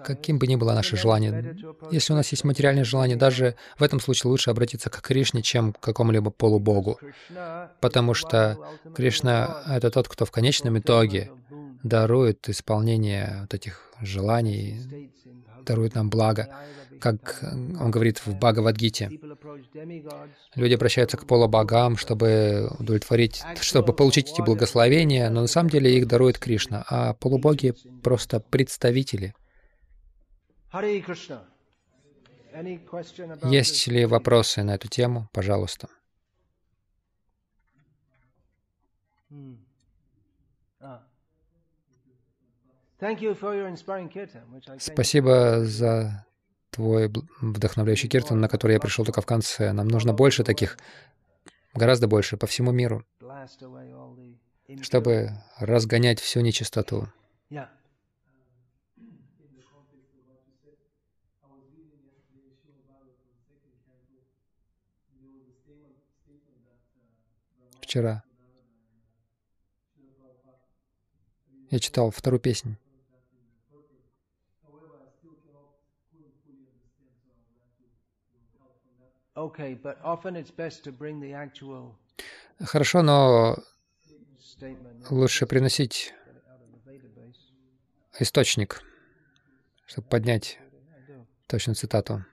Каким 0.02 0.38
бы 0.38 0.46
ни 0.46 0.56
было 0.56 0.72
наше 0.72 0.96
желание, 0.96 1.56
если 1.90 2.14
у 2.14 2.16
нас 2.16 2.32
есть 2.32 2.42
материальное 2.44 2.84
желание, 2.84 3.16
даже 3.16 3.54
в 3.78 3.82
этом 3.82 4.00
случае 4.00 4.30
лучше 4.30 4.50
обратиться 4.50 4.88
к 4.88 5.00
Кришне, 5.02 5.42
чем 5.42 5.74
к 5.74 5.80
какому-либо 5.80 6.30
полубогу, 6.30 6.98
потому 7.80 8.14
что 8.14 8.58
Кришна— 8.94 9.62
это 9.68 9.90
тот, 9.90 10.08
кто 10.08 10.24
в 10.24 10.30
конечном 10.30 10.78
итоге 10.78 11.30
дарует 11.82 12.48
исполнение 12.48 13.40
вот 13.42 13.52
этих 13.52 13.90
желаний, 14.00 15.10
дарует 15.66 15.94
нам 15.94 16.08
благо 16.08 16.48
как 17.00 17.40
он 17.42 17.90
говорит 17.90 18.24
в 18.24 18.34
Бхагавадгите. 18.36 19.10
Люди 20.54 20.74
обращаются 20.74 21.16
к 21.16 21.26
полубогам, 21.26 21.96
чтобы 21.96 22.70
удовлетворить, 22.78 23.42
чтобы 23.60 23.92
получить 23.92 24.30
эти 24.32 24.42
благословения, 24.42 25.30
но 25.30 25.42
на 25.42 25.46
самом 25.46 25.70
деле 25.70 25.96
их 25.96 26.06
дарует 26.06 26.38
Кришна, 26.38 26.84
а 26.88 27.14
полубоги— 27.14 27.74
просто 28.02 28.40
представители. 28.40 29.34
Есть 33.44 33.86
ли 33.88 34.06
вопросы 34.06 34.62
на 34.62 34.74
эту 34.74 34.88
тему? 34.88 35.28
Пожалуйста. 35.32 35.88
Спасибо 44.78 45.64
за 45.64 46.26
твой 46.74 47.12
вдохновляющий 47.40 48.08
киртан, 48.08 48.40
на 48.40 48.48
который 48.48 48.72
я 48.72 48.80
пришел 48.80 49.04
только 49.04 49.20
в 49.20 49.26
конце. 49.26 49.72
Нам 49.72 49.86
нужно 49.86 50.12
больше 50.12 50.42
таких, 50.42 50.76
гораздо 51.72 52.08
больше, 52.08 52.36
по 52.36 52.46
всему 52.48 52.72
миру, 52.72 53.04
чтобы 54.82 55.30
разгонять 55.58 56.20
всю 56.20 56.40
нечистоту. 56.40 57.08
Вчера 67.80 68.24
я 71.70 71.78
читал 71.78 72.10
вторую 72.10 72.40
песню. 72.40 72.76
Хорошо, 82.60 83.02
но 83.02 83.56
лучше 85.10 85.46
приносить 85.46 86.14
источник, 88.20 88.82
чтобы 89.86 90.06
поднять 90.06 90.60
точную 91.48 91.74
цитату. 91.74 92.24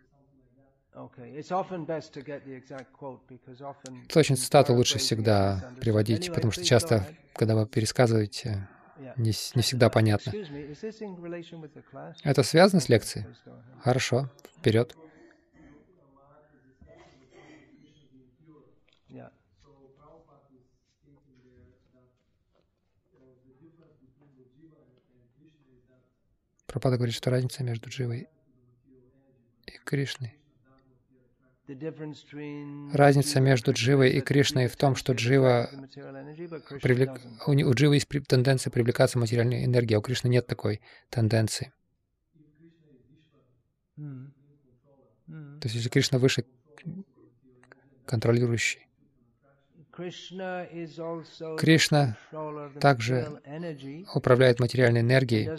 Точную 4.09 4.37
цитату 4.37 4.73
лучше 4.75 4.99
всегда 4.99 5.73
приводить, 5.81 6.31
потому 6.31 6.51
что 6.51 6.63
часто, 6.63 7.07
когда 7.33 7.55
вы 7.55 7.65
пересказываете, 7.65 8.69
не, 9.17 9.31
не 9.55 9.61
всегда 9.63 9.89
понятно. 9.89 10.33
Это 12.23 12.43
связано 12.43 12.79
с 12.79 12.89
лекцией? 12.89 13.25
Хорошо, 13.79 14.29
вперед. 14.55 14.95
Пропада 26.71 26.95
говорит, 26.95 27.13
что 27.13 27.29
разница 27.29 27.65
между 27.65 27.89
Дживой 27.89 28.29
и 29.65 29.71
Кришной. 29.83 30.37
Разница 32.93 33.41
между 33.41 33.73
Дживой 33.73 34.11
и 34.11 34.21
Кришной 34.21 34.67
в 34.67 34.77
том, 34.77 34.95
что 34.95 35.11
Джива 35.11 35.69
привлек... 36.81 37.19
у, 37.45 37.73
Дживы 37.73 37.95
есть 37.95 38.07
тенденция 38.25 38.71
привлекаться 38.71 39.19
материальной 39.19 39.65
энергией, 39.65 39.97
а 39.97 39.99
у 39.99 40.01
Кришны 40.01 40.29
нет 40.29 40.47
такой 40.47 40.79
тенденции. 41.09 41.73
То 43.97 45.63
есть 45.63 45.75
если 45.75 45.89
Кришна 45.89 46.19
выше 46.19 46.45
контролирующий, 48.05 48.87
Кришна 51.57 52.17
также 52.79 53.41
управляет 54.13 54.59
материальной 54.59 55.01
энергией. 55.01 55.49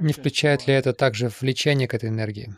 Не 0.00 0.12
включает 0.12 0.66
ли 0.66 0.74
это 0.74 0.92
также 0.92 1.30
влечение 1.40 1.88
к 1.88 1.94
этой 1.94 2.08
энергии? 2.08 2.54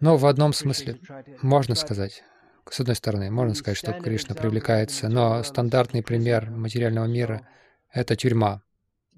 Но 0.00 0.16
в 0.16 0.26
одном 0.26 0.52
смысле 0.52 0.98
можно 1.42 1.74
сказать, 1.74 2.22
с 2.68 2.80
одной 2.80 2.96
стороны, 2.96 3.30
можно 3.30 3.54
сказать, 3.54 3.78
что 3.78 3.92
Кришна 3.92 4.34
привлекается, 4.34 5.08
но 5.08 5.42
стандартный 5.42 6.02
пример 6.02 6.50
материального 6.50 7.06
мира— 7.06 7.48
это 7.92 8.16
тюрьма. 8.16 8.62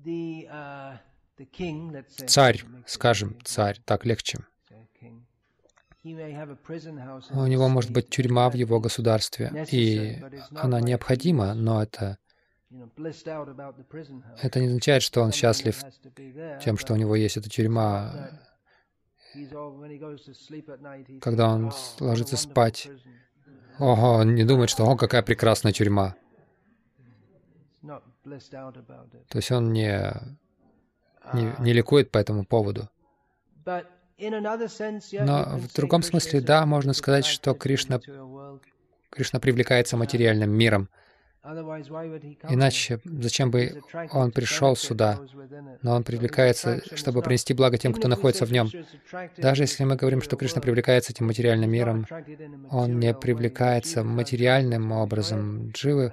Uh, 0.06 0.98
царь, 2.26 2.62
скажем, 2.86 3.36
царь, 3.44 3.80
так 3.84 4.04
легче. 4.04 4.38
У 6.04 7.46
него 7.46 7.68
может 7.68 7.90
быть 7.90 8.08
тюрьма 8.08 8.50
в 8.50 8.54
его 8.54 8.80
государстве, 8.80 9.66
и 9.70 10.22
она 10.54 10.80
необходима, 10.80 11.54
но 11.54 11.82
это 11.82 12.18
это 14.42 14.60
не 14.60 14.66
означает, 14.66 15.02
что 15.02 15.22
он 15.22 15.32
счастлив 15.32 15.82
тем, 16.62 16.76
что 16.76 16.92
у 16.92 16.96
него 16.96 17.16
есть 17.16 17.36
эта 17.36 17.48
тюрьма. 17.48 18.30
Когда 21.20 21.48
он 21.48 21.72
ложится 22.00 22.36
спать, 22.36 22.90
ого, 23.78 24.12
он 24.14 24.34
не 24.34 24.44
думает, 24.44 24.70
что 24.70 24.84
«О, 24.84 24.96
какая 24.96 25.22
прекрасная 25.22 25.72
тюрьма». 25.72 26.14
То 27.82 29.38
есть 29.38 29.50
он 29.50 29.72
не, 29.72 30.12
не, 31.32 31.54
не 31.60 31.72
ликует 31.72 32.10
по 32.10 32.18
этому 32.18 32.44
поводу. 32.44 32.88
Но 34.18 35.58
в 35.58 35.72
другом 35.74 36.02
смысле, 36.02 36.40
да, 36.40 36.66
можно 36.66 36.92
сказать, 36.92 37.24
что 37.24 37.54
Кришна, 37.54 38.00
Кришна 39.10 39.38
привлекается 39.38 39.96
материальным 39.96 40.50
миром. 40.50 40.88
Иначе 42.48 43.00
зачем 43.04 43.50
бы 43.50 43.80
он 44.12 44.32
пришел 44.32 44.76
сюда? 44.76 45.20
Но 45.82 45.94
он 45.94 46.02
привлекается, 46.02 46.82
чтобы 46.96 47.22
принести 47.22 47.54
благо 47.54 47.78
тем, 47.78 47.94
кто 47.94 48.08
находится 48.08 48.44
в 48.44 48.52
нем. 48.52 48.70
Даже 49.36 49.62
если 49.62 49.84
мы 49.84 49.96
говорим, 49.96 50.20
что 50.20 50.36
Кришна 50.36 50.60
привлекается 50.60 51.12
этим 51.12 51.26
материальным 51.26 51.70
миром, 51.70 52.06
он 52.70 52.98
не 52.98 53.14
привлекается 53.14 54.02
материальным 54.02 54.92
образом. 54.92 55.70
Дживы 55.70 56.12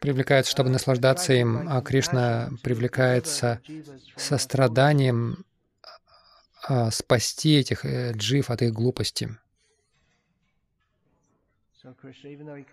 привлекаются, 0.00 0.50
чтобы 0.50 0.70
наслаждаться 0.70 1.32
им, 1.34 1.68
а 1.68 1.80
Кришна 1.82 2.50
привлекается 2.62 3.60
состраданием 4.16 5.44
а, 6.68 6.90
спасти 6.90 7.56
этих 7.56 7.86
э, 7.86 8.12
джив 8.12 8.50
от 8.50 8.60
их 8.60 8.74
глупости. 8.74 9.30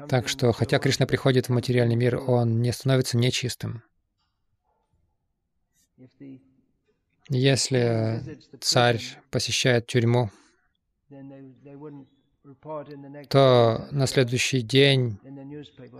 Так 0.10 0.28
что, 0.28 0.52
хотя 0.52 0.80
Кришна 0.80 1.06
приходит 1.06 1.48
в 1.48 1.54
материальный 1.54 1.96
мир, 1.96 2.18
он 2.18 2.62
не 2.62 2.74
становится 2.74 3.18
нечистым. 3.18 3.84
Если 7.30 8.38
царь 8.60 9.02
посещает 9.32 9.88
тюрьму, 9.88 10.30
то 13.30 13.88
на 13.92 14.08
следующий 14.08 14.62
день 14.62 15.18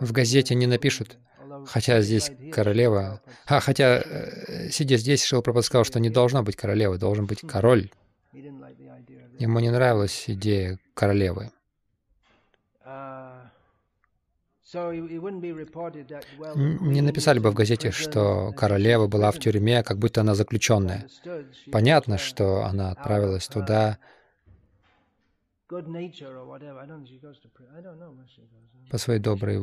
в 0.02 0.12
газете 0.12 0.54
не 0.54 0.68
напишут, 0.68 1.18
хотя 1.66 2.02
здесь 2.02 2.32
королева. 2.52 3.22
А, 3.46 3.60
хотя, 3.60 4.02
э, 4.04 4.70
сидя 4.70 4.98
здесь, 4.98 5.24
Шил 5.24 5.44
сказал, 5.62 5.84
что 5.84 6.00
не 6.00 6.10
должно 6.10 6.44
быть 6.44 6.56
королевы, 6.56 6.98
должен 6.98 7.26
быть 7.26 7.42
король. 7.42 7.90
Ему 9.40 9.60
не 9.60 9.70
нравилась 9.70 10.26
идея 10.28 10.80
королевы. 10.94 11.52
Не 16.56 17.02
написали 17.02 17.40
бы 17.40 17.52
в 17.52 17.54
газете, 17.54 17.92
что 17.92 18.52
королева 18.56 19.08
была 19.08 19.32
в 19.32 19.40
тюрьме, 19.40 19.84
как 19.84 19.98
будто 19.98 20.22
она 20.22 20.36
заключенная. 20.36 21.08
Понятно, 21.72 22.18
что 22.18 22.66
она 22.66 22.92
отправилась 22.92 23.48
туда 23.48 23.98
по 28.90 28.98
своей 28.98 29.20
доброй 29.20 29.58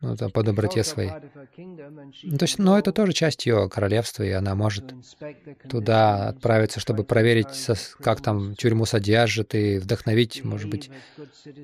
ну, 0.00 0.16
там, 0.16 0.30
по 0.30 0.42
доброте 0.42 0.84
своей. 0.84 1.10
Ну, 2.24 2.36
то 2.36 2.44
есть, 2.44 2.58
но 2.58 2.78
это 2.78 2.92
тоже 2.92 3.12
часть 3.12 3.46
ее 3.46 3.70
королевства, 3.70 4.22
и 4.22 4.30
она 4.30 4.54
может 4.54 4.92
туда 5.70 6.28
отправиться, 6.28 6.78
чтобы 6.78 7.04
проверить, 7.04 7.66
как 8.00 8.20
там 8.20 8.54
тюрьму 8.54 8.84
содержат, 8.84 9.54
и 9.54 9.78
вдохновить, 9.78 10.44
может 10.44 10.68
быть, 10.68 10.90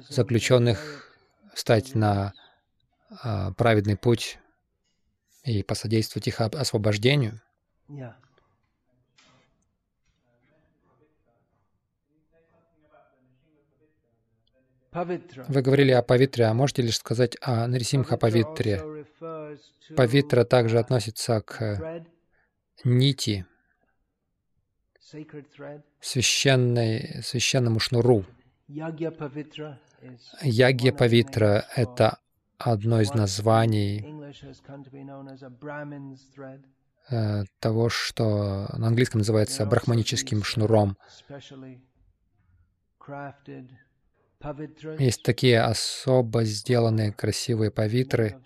заключенных 0.08 1.12
стать 1.54 1.94
на 1.94 2.32
а, 3.22 3.52
праведный 3.52 3.96
путь 3.96 4.38
и 5.44 5.62
посодействовать 5.62 6.28
их 6.28 6.40
освобождению. 6.40 7.42
Вы 14.92 15.62
говорили 15.62 15.92
о 15.92 16.02
павитре, 16.02 16.46
а 16.46 16.54
можете 16.54 16.82
лишь 16.82 16.98
сказать 16.98 17.36
о 17.40 17.66
Нарисимха 17.68 18.16
павитре? 18.16 19.06
Павитра 19.96 20.44
также 20.44 20.78
относится 20.78 21.40
к 21.42 22.04
нити, 22.84 23.46
священной, 26.00 27.22
священному 27.22 27.78
шнуру. 27.78 28.24
Ягья 28.68 29.10
павитра— 30.92 31.66
это 31.76 32.18
одно 32.58 33.00
из 33.00 33.14
названий 33.14 34.04
э, 37.10 37.44
того, 37.58 37.88
что 37.88 38.68
на 38.76 38.88
английском 38.88 39.18
называется 39.18 39.66
брахманическим 39.66 40.42
шнуром. 40.42 40.96
Есть 44.98 45.22
такие 45.22 45.60
особо 45.60 46.44
сделанные 46.44 47.12
красивые 47.12 47.70
павитры 47.70 48.40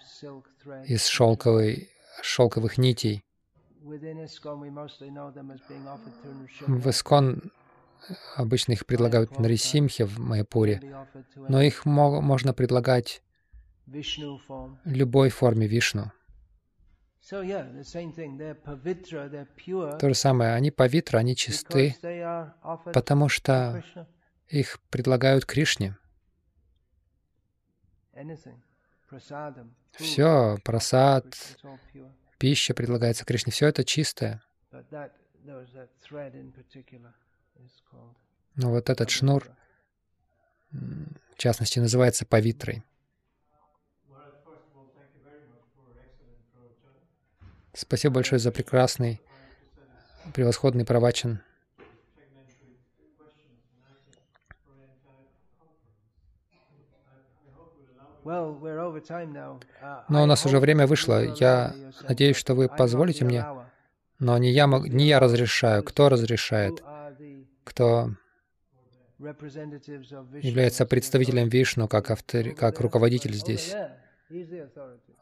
из 0.86 1.07
шелковой, 1.07 1.88
шелковых 2.20 2.78
нитей. 2.78 3.22
В 3.80 3.97
Искон 6.90 7.53
обычно 8.34 8.72
их 8.72 8.86
предлагают 8.86 9.38
на 9.38 9.47
Рисимхе 9.47 10.05
в 10.05 10.18
Майпуре, 10.18 10.80
но 11.36 11.62
их 11.62 11.84
можно 11.84 12.53
предлагать 12.53 13.22
любой 14.84 15.28
форме 15.30 15.68
Вишну. 15.68 16.11
То 17.30 17.42
же 20.09 20.14
самое, 20.14 20.55
они 20.55 20.70
павитра, 20.70 21.18
они 21.18 21.36
чисты, 21.36 21.97
потому 22.92 23.28
что 23.28 23.82
их 24.49 24.80
предлагают 24.90 25.47
Кришне. 25.47 25.97
Все, 29.92 30.59
просад, 30.64 31.24
пища 32.38 32.74
предлагается 32.74 33.24
Кришне, 33.24 33.53
все 33.53 33.68
это 33.68 33.84
чистое. 33.84 34.42
Но 38.57 38.70
вот 38.70 38.90
этот 38.90 39.11
шнур, 39.11 39.49
в 40.70 41.36
частности, 41.36 41.78
называется 41.78 42.24
павитрой. 42.24 42.84
Спасибо 47.72 48.14
большое 48.14 48.38
за 48.38 48.53
прекрасный, 48.53 49.20
превосходный 50.32 50.84
правачен. 50.84 51.42
Но 58.25 60.22
у 60.22 60.27
нас 60.27 60.47
уже 60.47 60.59
время 60.59 60.87
вышло. 60.87 61.22
Я 61.22 61.75
надеюсь, 62.09 62.37
что 62.37 62.55
вы 62.55 62.68
позволите 62.68 63.25
мне, 63.25 63.45
но 64.18 64.39
не 64.39 64.51
я, 64.51 64.66
не 64.66 65.07
я 65.07 65.20
разрешаю. 65.20 65.83
Кто 65.83 66.09
разрешает? 66.09 66.83
Кто 67.64 68.11
является 69.18 70.87
представителем 70.87 71.49
Вишну, 71.49 71.89
как, 71.89 72.11
автор, 72.11 72.51
как 72.55 72.81
руководитель 72.81 73.35
здесь? 73.35 73.75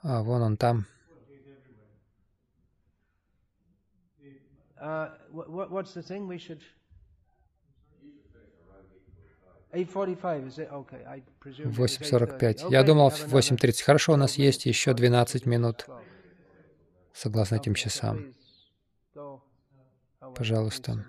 А, 0.02 0.22
вон 0.22 0.42
он 0.42 0.56
там. 0.56 0.86
Uh, 4.80 5.10
what's 5.30 5.94
the 5.94 6.02
thing 6.02 6.26
we 6.26 6.38
should 6.38 6.60
8.45. 9.72 12.70
Я 12.70 12.82
думал 12.82 13.10
в 13.10 13.34
8.30. 13.34 13.82
Хорошо, 13.82 14.12
у 14.12 14.16
нас 14.16 14.34
есть 14.34 14.66
еще 14.66 14.92
12 14.92 15.46
минут, 15.46 15.86
согласно 17.14 17.56
этим 17.56 17.74
часам. 17.74 18.34
Пожалуйста. 20.34 21.06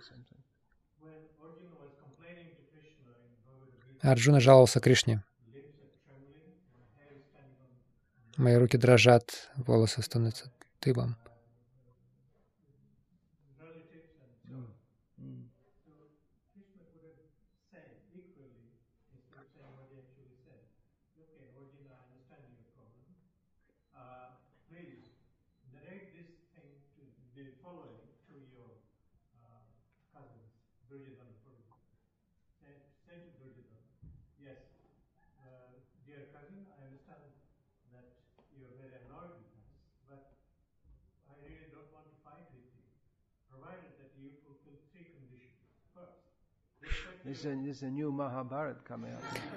Арджуна 4.01 4.39
жаловался 4.39 4.79
Кришне. 4.79 5.23
Мои 8.37 8.55
руки 8.55 8.77
дрожат, 8.77 9.51
волосы 9.55 10.01
становятся 10.01 10.51
тыбом. 10.79 11.17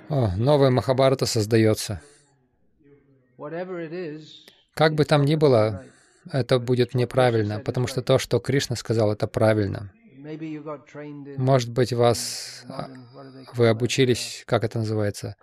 О, 0.08 0.30
новая 0.36 0.70
Махабарата 0.70 1.26
создается. 1.26 2.00
Как 4.74 4.94
бы 4.94 5.04
там 5.04 5.24
ни 5.24 5.34
было, 5.36 5.84
это 6.30 6.58
будет 6.58 6.94
неправильно, 6.94 7.60
потому 7.60 7.86
что 7.86 8.02
то, 8.02 8.18
что 8.18 8.38
Кришна 8.38 8.76
сказал, 8.76 9.12
это 9.12 9.26
правильно. 9.26 9.92
Может 11.36 11.70
быть, 11.70 11.92
вас 11.92 12.64
вы 13.54 13.68
обучились, 13.68 14.42
как 14.46 14.64
это 14.64 14.78
называется, 14.78 15.36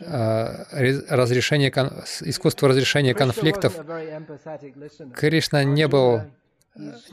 а, 0.00 0.66
разрешение, 1.08 1.70
искусство 2.20 2.68
разрешения 2.68 3.14
конфликтов. 3.14 3.74
Кришна 5.16 5.64
не 5.64 5.88
был, 5.88 6.22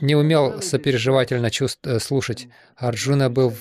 не 0.00 0.14
умел 0.14 0.62
сопереживательно 0.62 1.50
чувств, 1.50 1.80
э, 1.84 1.98
слушать. 1.98 2.48
Арджуна 2.76 3.30
был 3.30 3.52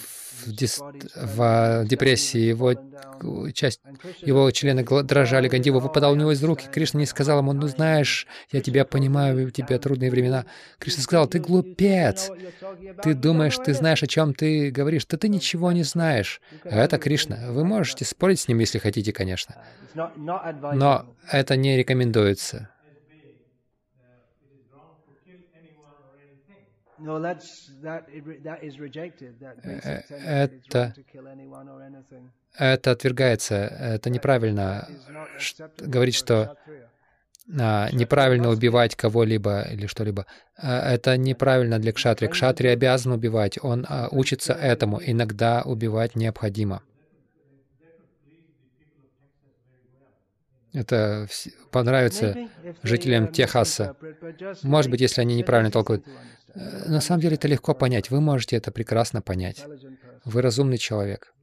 в, 0.50 0.56
дис... 0.56 0.80
в 1.16 1.86
депрессии, 1.86 2.40
его 2.40 2.74
часть, 3.54 3.82
его 4.22 4.50
члены 4.52 4.84
дрожали, 5.04 5.48
Гандива 5.48 5.80
выпадал 5.80 6.14
у 6.14 6.16
него 6.16 6.32
из 6.32 6.44
рук, 6.44 6.64
и 6.64 6.68
Кришна 6.68 7.00
не 7.00 7.06
сказал 7.06 7.40
ему, 7.40 7.54
ну 7.54 7.68
знаешь, 7.68 8.28
я 8.52 8.62
тебя 8.62 8.86
понимаю, 8.86 9.48
у 9.48 9.50
тебя 9.50 9.78
трудные 9.78 10.10
времена. 10.12 10.46
Кришна 10.80 11.04
сказал, 11.04 11.28
ты 11.28 11.40
глупец, 11.40 12.32
ты 13.04 13.14
думаешь, 13.14 13.58
ты 13.58 13.74
знаешь, 13.74 14.04
о 14.04 14.08
чем 14.08 14.34
ты 14.34 14.72
говоришь, 14.72 15.06
да 15.06 15.18
ты 15.18 15.30
ничего 15.30 15.72
не 15.72 15.84
знаешь. 15.84 16.42
А 16.64 16.78
это 16.78 16.98
Кришна. 16.98 17.52
Вы 17.52 17.64
можете 17.64 18.06
спорить 18.06 18.40
с 18.40 18.48
ним, 18.48 18.60
если 18.60 18.80
хотите, 18.80 19.14
конечно. 19.14 19.56
Но 19.94 21.06
это 21.32 21.56
не 21.56 21.78
рекомендуется. 21.78 22.70
Это, 30.68 30.84
это 32.58 32.92
отвергается. 32.92 33.56
Это 33.56 34.10
неправильно 34.10 34.88
говорить, 35.80 36.16
что 36.16 36.58
а, 37.58 37.90
неправильно 37.92 38.50
убивать 38.50 38.96
кого-либо 38.96 39.62
или 39.72 39.88
что-либо. 39.88 40.26
А, 40.58 40.94
это 40.94 41.18
неправильно 41.18 41.80
для 41.80 41.94
кшатри. 41.94 42.28
Кшатри 42.28 42.70
обязан 42.70 43.14
убивать. 43.14 43.58
Он 43.62 43.86
а, 43.88 44.08
учится 44.12 44.54
этому. 44.54 45.02
Иногда 45.04 45.64
убивать 45.64 46.16
необходимо. 46.16 46.84
Это 50.74 51.28
понравится 51.72 52.38
жителям 52.84 53.32
Техаса. 53.32 53.96
Может 54.64 54.92
быть, 54.92 55.02
если 55.02 55.22
они 55.22 55.36
неправильно 55.36 55.72
толкуют. 55.72 56.06
Э, 56.54 56.90
на 56.90 57.02
самом 57.02 57.22
деле 57.22 57.36
это 57.36 57.48
легко 57.48 57.74
понять. 57.74 58.10
Вы 58.12 58.22
можете 58.22 58.56
это 58.56 58.72
прекрасно 58.72 59.22
понять. 59.22 59.66
Вы 60.26 60.42
разумный 60.42 60.78
человек. 60.78 61.34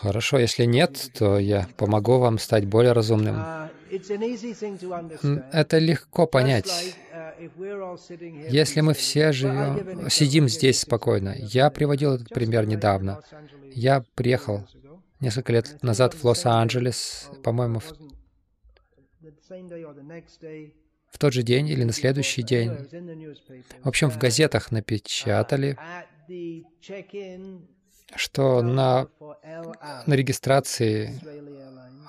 Хорошо, 0.00 0.38
если 0.38 0.64
нет, 0.64 1.10
то 1.18 1.38
я 1.38 1.68
помогу 1.76 2.18
вам 2.18 2.38
стать 2.38 2.64
более 2.66 2.92
разумным. 2.92 3.36
Это 5.52 5.78
легко 5.78 6.26
понять. 6.26 6.96
Если 8.48 8.80
мы 8.80 8.94
все 8.94 9.32
живем, 9.32 10.08
сидим 10.08 10.48
здесь 10.48 10.80
спокойно. 10.80 11.34
Я 11.38 11.70
приводил 11.70 12.14
этот 12.14 12.30
пример 12.30 12.66
недавно. 12.66 13.20
Я 13.74 14.04
приехал 14.14 14.66
несколько 15.20 15.52
лет 15.52 15.82
назад 15.82 16.14
в 16.14 16.24
Лос-Анджелес, 16.24 17.30
по-моему, 17.42 17.80
в 17.80 17.92
в 21.10 21.18
тот 21.18 21.32
же 21.32 21.42
день 21.42 21.68
или 21.68 21.84
на 21.84 21.92
следующий 21.92 22.42
день. 22.42 22.70
В 23.82 23.88
общем, 23.88 24.10
в 24.10 24.18
газетах 24.18 24.70
напечатали, 24.70 25.76
что 28.14 28.62
на, 28.62 29.08
на 30.06 30.14
регистрации 30.14 31.20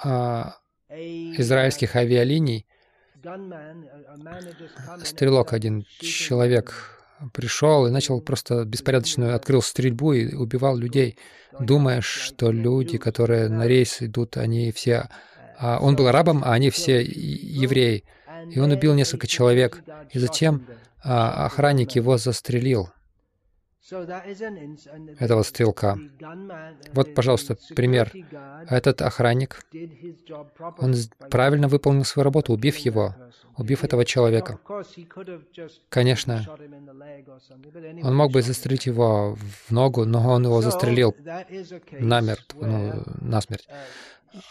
а, 0.04 0.56
израильских 0.90 1.96
авиалиний 1.96 2.66
стрелок 5.04 5.54
один 5.54 5.86
человек 6.00 7.01
пришел 7.34 7.88
и 7.88 7.92
начал 7.92 8.22
просто 8.22 8.66
беспорядочную, 8.66 9.36
открыл 9.36 9.62
стрельбу 9.62 10.14
и 10.14 10.34
убивал 10.34 10.78
людей, 10.78 11.18
думая, 11.60 12.02
что 12.02 12.52
люди, 12.52 12.98
которые 12.98 13.50
на 13.50 13.68
рейс 13.68 14.02
идут, 14.02 14.38
они 14.38 14.72
все... 14.72 15.10
А 15.58 15.80
он 15.80 15.96
был 15.96 16.08
арабом, 16.08 16.44
а 16.44 16.54
они 16.54 16.70
все 16.72 17.02
евреи. 17.02 18.04
И 18.50 18.60
он 18.60 18.72
убил 18.72 18.96
несколько 18.96 19.28
человек, 19.28 19.84
и 20.10 20.18
затем 20.18 20.66
а, 21.04 21.46
охранник 21.46 21.92
его 21.92 22.18
застрелил, 22.18 22.90
этого 25.20 25.44
стрелка. 25.44 25.98
Вот, 26.94 27.14
пожалуйста, 27.14 27.58
пример. 27.76 28.12
Этот 28.70 29.02
охранник, 29.02 29.66
он 30.78 30.96
правильно 31.30 31.68
выполнил 31.68 32.06
свою 32.06 32.24
работу, 32.24 32.54
убив 32.54 32.78
его, 32.78 33.16
убив 33.58 33.84
этого 33.84 34.06
человека. 34.06 34.60
Конечно, 35.90 36.46
он 38.04 38.16
мог 38.16 38.32
бы 38.32 38.42
застрелить 38.42 38.86
его 38.86 39.36
в 39.36 39.72
ногу, 39.72 40.06
но 40.06 40.30
он 40.32 40.44
его 40.44 40.62
застрелил 40.62 41.16
намертво, 41.92 42.66
ну, 42.66 43.04
насмерть. 43.22 43.68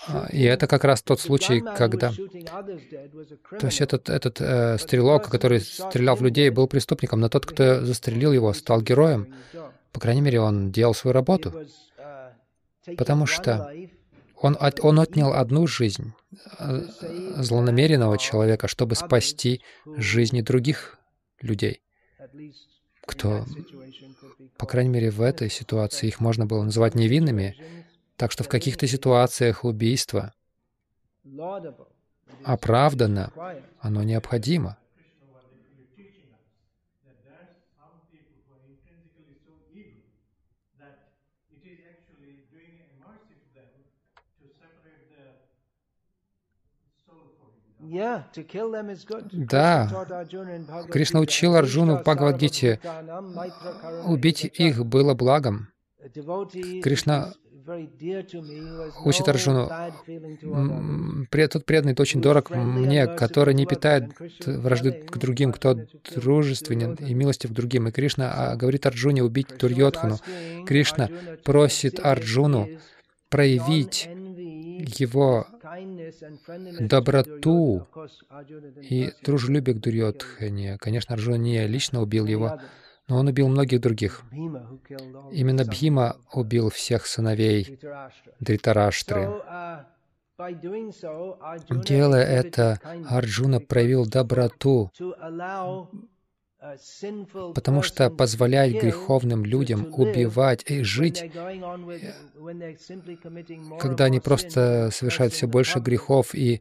А, 0.08 0.26
и 0.30 0.42
это 0.42 0.66
как 0.66 0.84
раз 0.84 1.02
тот 1.02 1.20
случай, 1.20 1.60
когда... 1.60 2.12
То 2.12 3.66
есть 3.66 3.80
этот, 3.80 4.10
этот 4.10 4.40
э, 4.40 4.76
стрелок, 4.78 5.28
который 5.30 5.60
стрелял 5.60 6.16
в 6.16 6.22
людей, 6.22 6.50
был 6.50 6.68
преступником, 6.68 7.20
но 7.20 7.28
тот, 7.28 7.46
кто 7.46 7.84
застрелил 7.84 8.32
его, 8.32 8.52
стал 8.52 8.82
героем. 8.82 9.34
По 9.92 10.00
крайней 10.00 10.20
мере, 10.20 10.40
он 10.40 10.70
делал 10.70 10.94
свою 10.94 11.14
работу. 11.14 11.66
Потому 12.96 13.26
что 13.26 13.72
он, 14.40 14.56
от, 14.58 14.80
он 14.80 14.98
отнял 14.98 15.32
одну 15.32 15.66
жизнь 15.66 16.12
э, 16.58 16.82
злонамеренного 17.36 18.16
человека, 18.18 18.68
чтобы 18.68 18.94
спасти 18.94 19.62
жизни 19.96 20.40
других 20.40 20.98
людей, 21.40 21.82
кто, 23.06 23.44
по 24.56 24.66
крайней 24.66 24.90
мере, 24.90 25.10
в 25.10 25.20
этой 25.20 25.50
ситуации 25.50 26.08
их 26.08 26.20
можно 26.20 26.46
было 26.46 26.62
называть 26.62 26.94
невинными, 26.94 27.56
так 28.16 28.32
что 28.32 28.44
в 28.44 28.48
каких-то 28.48 28.86
ситуациях 28.86 29.64
убийство 29.64 30.32
оправдано, 32.44 33.32
оно 33.80 34.02
необходимо. 34.02 34.78
Да, 49.32 50.06
Кришна 50.90 51.20
учил 51.20 51.56
Арджуну 51.56 51.96
в 51.96 52.02
Бхагавадгите, 52.02 52.80
убить 54.06 54.44
их 54.44 54.86
было 54.86 55.14
благом. 55.14 55.68
Кришна 56.82 57.32
учит 59.04 59.28
Арджуну, 59.28 59.68
тот 61.48 61.66
преданный 61.66 61.94
очень 61.98 62.22
дорог 62.22 62.50
мне, 62.50 63.06
который 63.06 63.54
не 63.54 63.66
питает 63.66 64.10
вражды 64.46 64.92
к 64.92 65.16
другим, 65.18 65.52
кто 65.52 65.76
дружественен 66.14 66.94
и 66.94 67.14
милостив 67.14 67.50
к 67.50 67.54
другим. 67.54 67.88
И 67.88 67.92
Кришна 67.92 68.32
а, 68.32 68.56
говорит 68.56 68.86
Арджуне 68.86 69.22
убить 69.22 69.58
Дурьотхану. 69.58 70.18
Кришна 70.66 71.10
просит 71.44 72.00
Арджуну 72.00 72.68
проявить 73.28 74.08
его 74.98 75.46
доброту 76.80 77.86
и 78.82 79.12
дружелюбие 79.22 79.74
к 79.74 79.80
Дурьотхане. 79.80 80.78
Конечно, 80.78 81.14
Арджуна 81.14 81.36
не 81.36 81.66
лично 81.66 82.00
убил 82.02 82.26
его, 82.26 82.60
но 83.08 83.18
он 83.18 83.28
убил 83.28 83.48
многих 83.48 83.80
других. 83.80 84.22
Именно 84.30 85.64
Бхима 85.64 86.16
убил 86.32 86.70
всех 86.70 87.06
сыновей 87.06 87.78
Дритараштры. 88.40 89.28
Делая 91.84 92.24
это, 92.24 92.80
Арджуна 93.08 93.60
проявил 93.60 94.06
доброту, 94.06 94.90
потому 97.54 97.82
что 97.82 98.10
позволять 98.10 98.72
греховным 98.72 99.44
людям 99.44 99.86
убивать 99.92 100.62
и 100.66 100.82
жить, 100.82 101.30
когда 103.78 104.04
они 104.04 104.20
просто 104.20 104.90
совершают 104.92 105.32
все 105.32 105.46
больше 105.46 105.78
грехов 105.78 106.34
и 106.34 106.60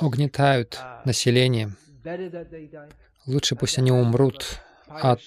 угнетают 0.00 0.80
население, 1.04 1.70
лучше 3.26 3.56
пусть 3.56 3.78
они 3.78 3.90
умрут 3.90 4.60
от 4.86 5.20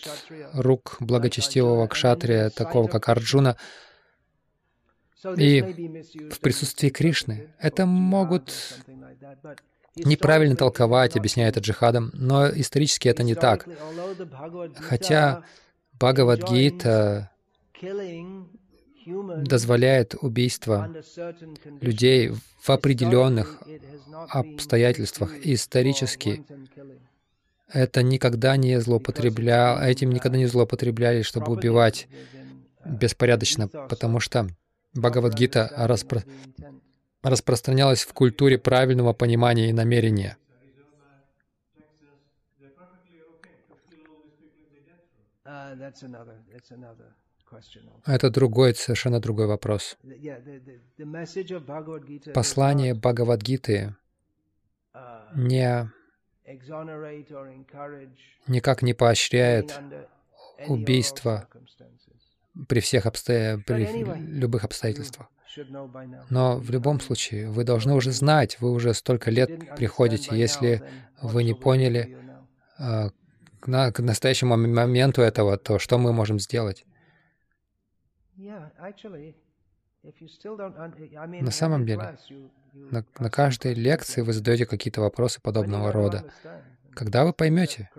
рук 0.53 0.97
благочестивого 0.99 1.88
кшатрия, 1.88 2.49
такого 2.49 2.88
как 2.88 3.09
Арджуна, 3.09 3.57
и 5.38 5.62
в 6.32 6.39
присутствии 6.39 6.89
Кришны. 6.89 7.53
Это 7.59 7.86
могут 7.86 8.51
неправильно 9.95 10.55
толковать, 10.55 11.15
объясняя 11.15 11.49
это 11.49 11.61
но 12.13 12.47
исторически 12.49 13.07
это 13.07 13.23
не 13.23 13.35
так. 13.35 13.67
Хотя 14.77 15.43
Бхагавадгита 15.93 17.31
дозволяет 19.05 20.15
убийство 20.21 20.89
людей 21.81 22.31
в 22.61 22.69
определенных 22.69 23.61
обстоятельствах 24.29 25.33
исторически 25.43 26.43
это 27.73 28.03
никогда 28.03 28.57
не 28.57 28.79
злоупотреблял, 28.81 29.81
этим 29.81 30.11
никогда 30.11 30.37
не 30.37 30.45
злоупотребляли, 30.45 31.21
чтобы 31.21 31.53
убивать 31.53 32.07
беспорядочно, 32.85 33.67
потому 33.67 34.19
что 34.19 34.47
Бхагавадгита 34.93 35.71
распро... 35.75 36.23
распространялась 37.22 38.03
в 38.03 38.13
культуре 38.13 38.57
правильного 38.57 39.13
понимания 39.13 39.69
и 39.69 39.74
намерения. 39.74 40.38
Это 48.05 48.30
другой, 48.30 48.76
совершенно 48.76 49.19
другой 49.19 49.47
вопрос. 49.47 49.97
Послание 52.34 52.93
Бхагавадгиты 52.93 53.95
не, 55.36 55.91
никак 58.47 58.82
не 58.82 58.93
поощряет 58.93 59.80
убийство 60.67 61.47
при 62.67 62.80
всех 62.80 63.05
обстоя... 63.05 63.57
при 63.57 63.86
любых 64.15 64.63
обстоятельствах. 64.63 65.28
Но 66.29 66.57
в 66.57 66.69
любом 66.71 66.99
случае, 66.99 67.49
вы 67.49 67.63
должны 67.63 67.93
уже 67.93 68.11
знать, 68.11 68.59
вы 68.59 68.71
уже 68.71 68.93
столько 68.93 69.31
лет 69.31 69.75
приходите, 69.75 70.35
если 70.35 70.83
вы 71.21 71.43
не 71.43 71.53
поняли 71.53 72.17
э, 72.79 73.09
к, 73.59 73.67
на, 73.67 73.91
к 73.91 73.99
настоящему 73.99 74.55
моменту 74.57 75.21
этого, 75.21 75.57
то 75.57 75.79
что 75.79 75.97
мы 75.97 76.13
можем 76.13 76.39
сделать? 76.39 76.85
На 80.03 81.51
самом 81.51 81.85
деле, 81.85 82.17
на, 82.73 83.05
на 83.19 83.29
каждой 83.29 83.73
лекции 83.73 84.21
вы 84.21 84.33
задаете 84.33 84.65
какие-то 84.65 85.01
вопросы 85.01 85.41
подобного 85.41 85.91
рода. 85.91 86.31
Когда 86.93 87.23
вы 87.23 87.33
поймете? 87.33 87.89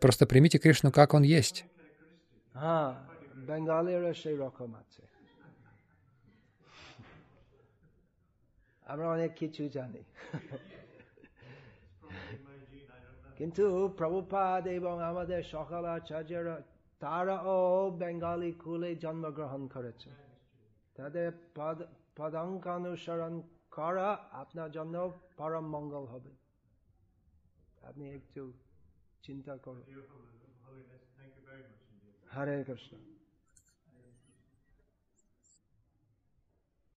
Просто 0.00 0.26
примите 0.26 0.58
Кришну, 0.58 0.90
как 0.90 1.14
Он 1.14 1.22
есть. 1.22 1.66
আমরা 8.86 9.06
অনেক 9.10 9.30
কিছু 9.34 9.62
জানি 9.68 10.02
কিন্তু 13.38 13.64
প্রভুপাদ 13.98 14.62
এবং 14.78 14.94
আমাদের 15.02 15.40
সকল 15.44 15.82
আচার্যরা 15.96 16.56
তারাও 17.00 17.58
বেঙ্গালি 18.00 18.50
কুলে 18.62 18.90
জন্মগ্রহণ 18.94 19.62
করেছে 19.68 20.10
তাদের 20.96 21.28
পদ 21.54 21.78
পদাঙ্কানুসরণ 22.16 23.34
করা 23.70 24.08
আপনার 24.32 24.70
জন্য 24.70 24.96
পরম 25.36 25.66
মঙ্গল 25.68 26.04
হবে 26.06 26.32
আপনি 27.82 28.04
একটু 28.10 28.42
চিন্তা 29.22 29.54
করুন 29.56 29.84
হরে 32.34 32.56
কৃষ্ণ 32.64 32.92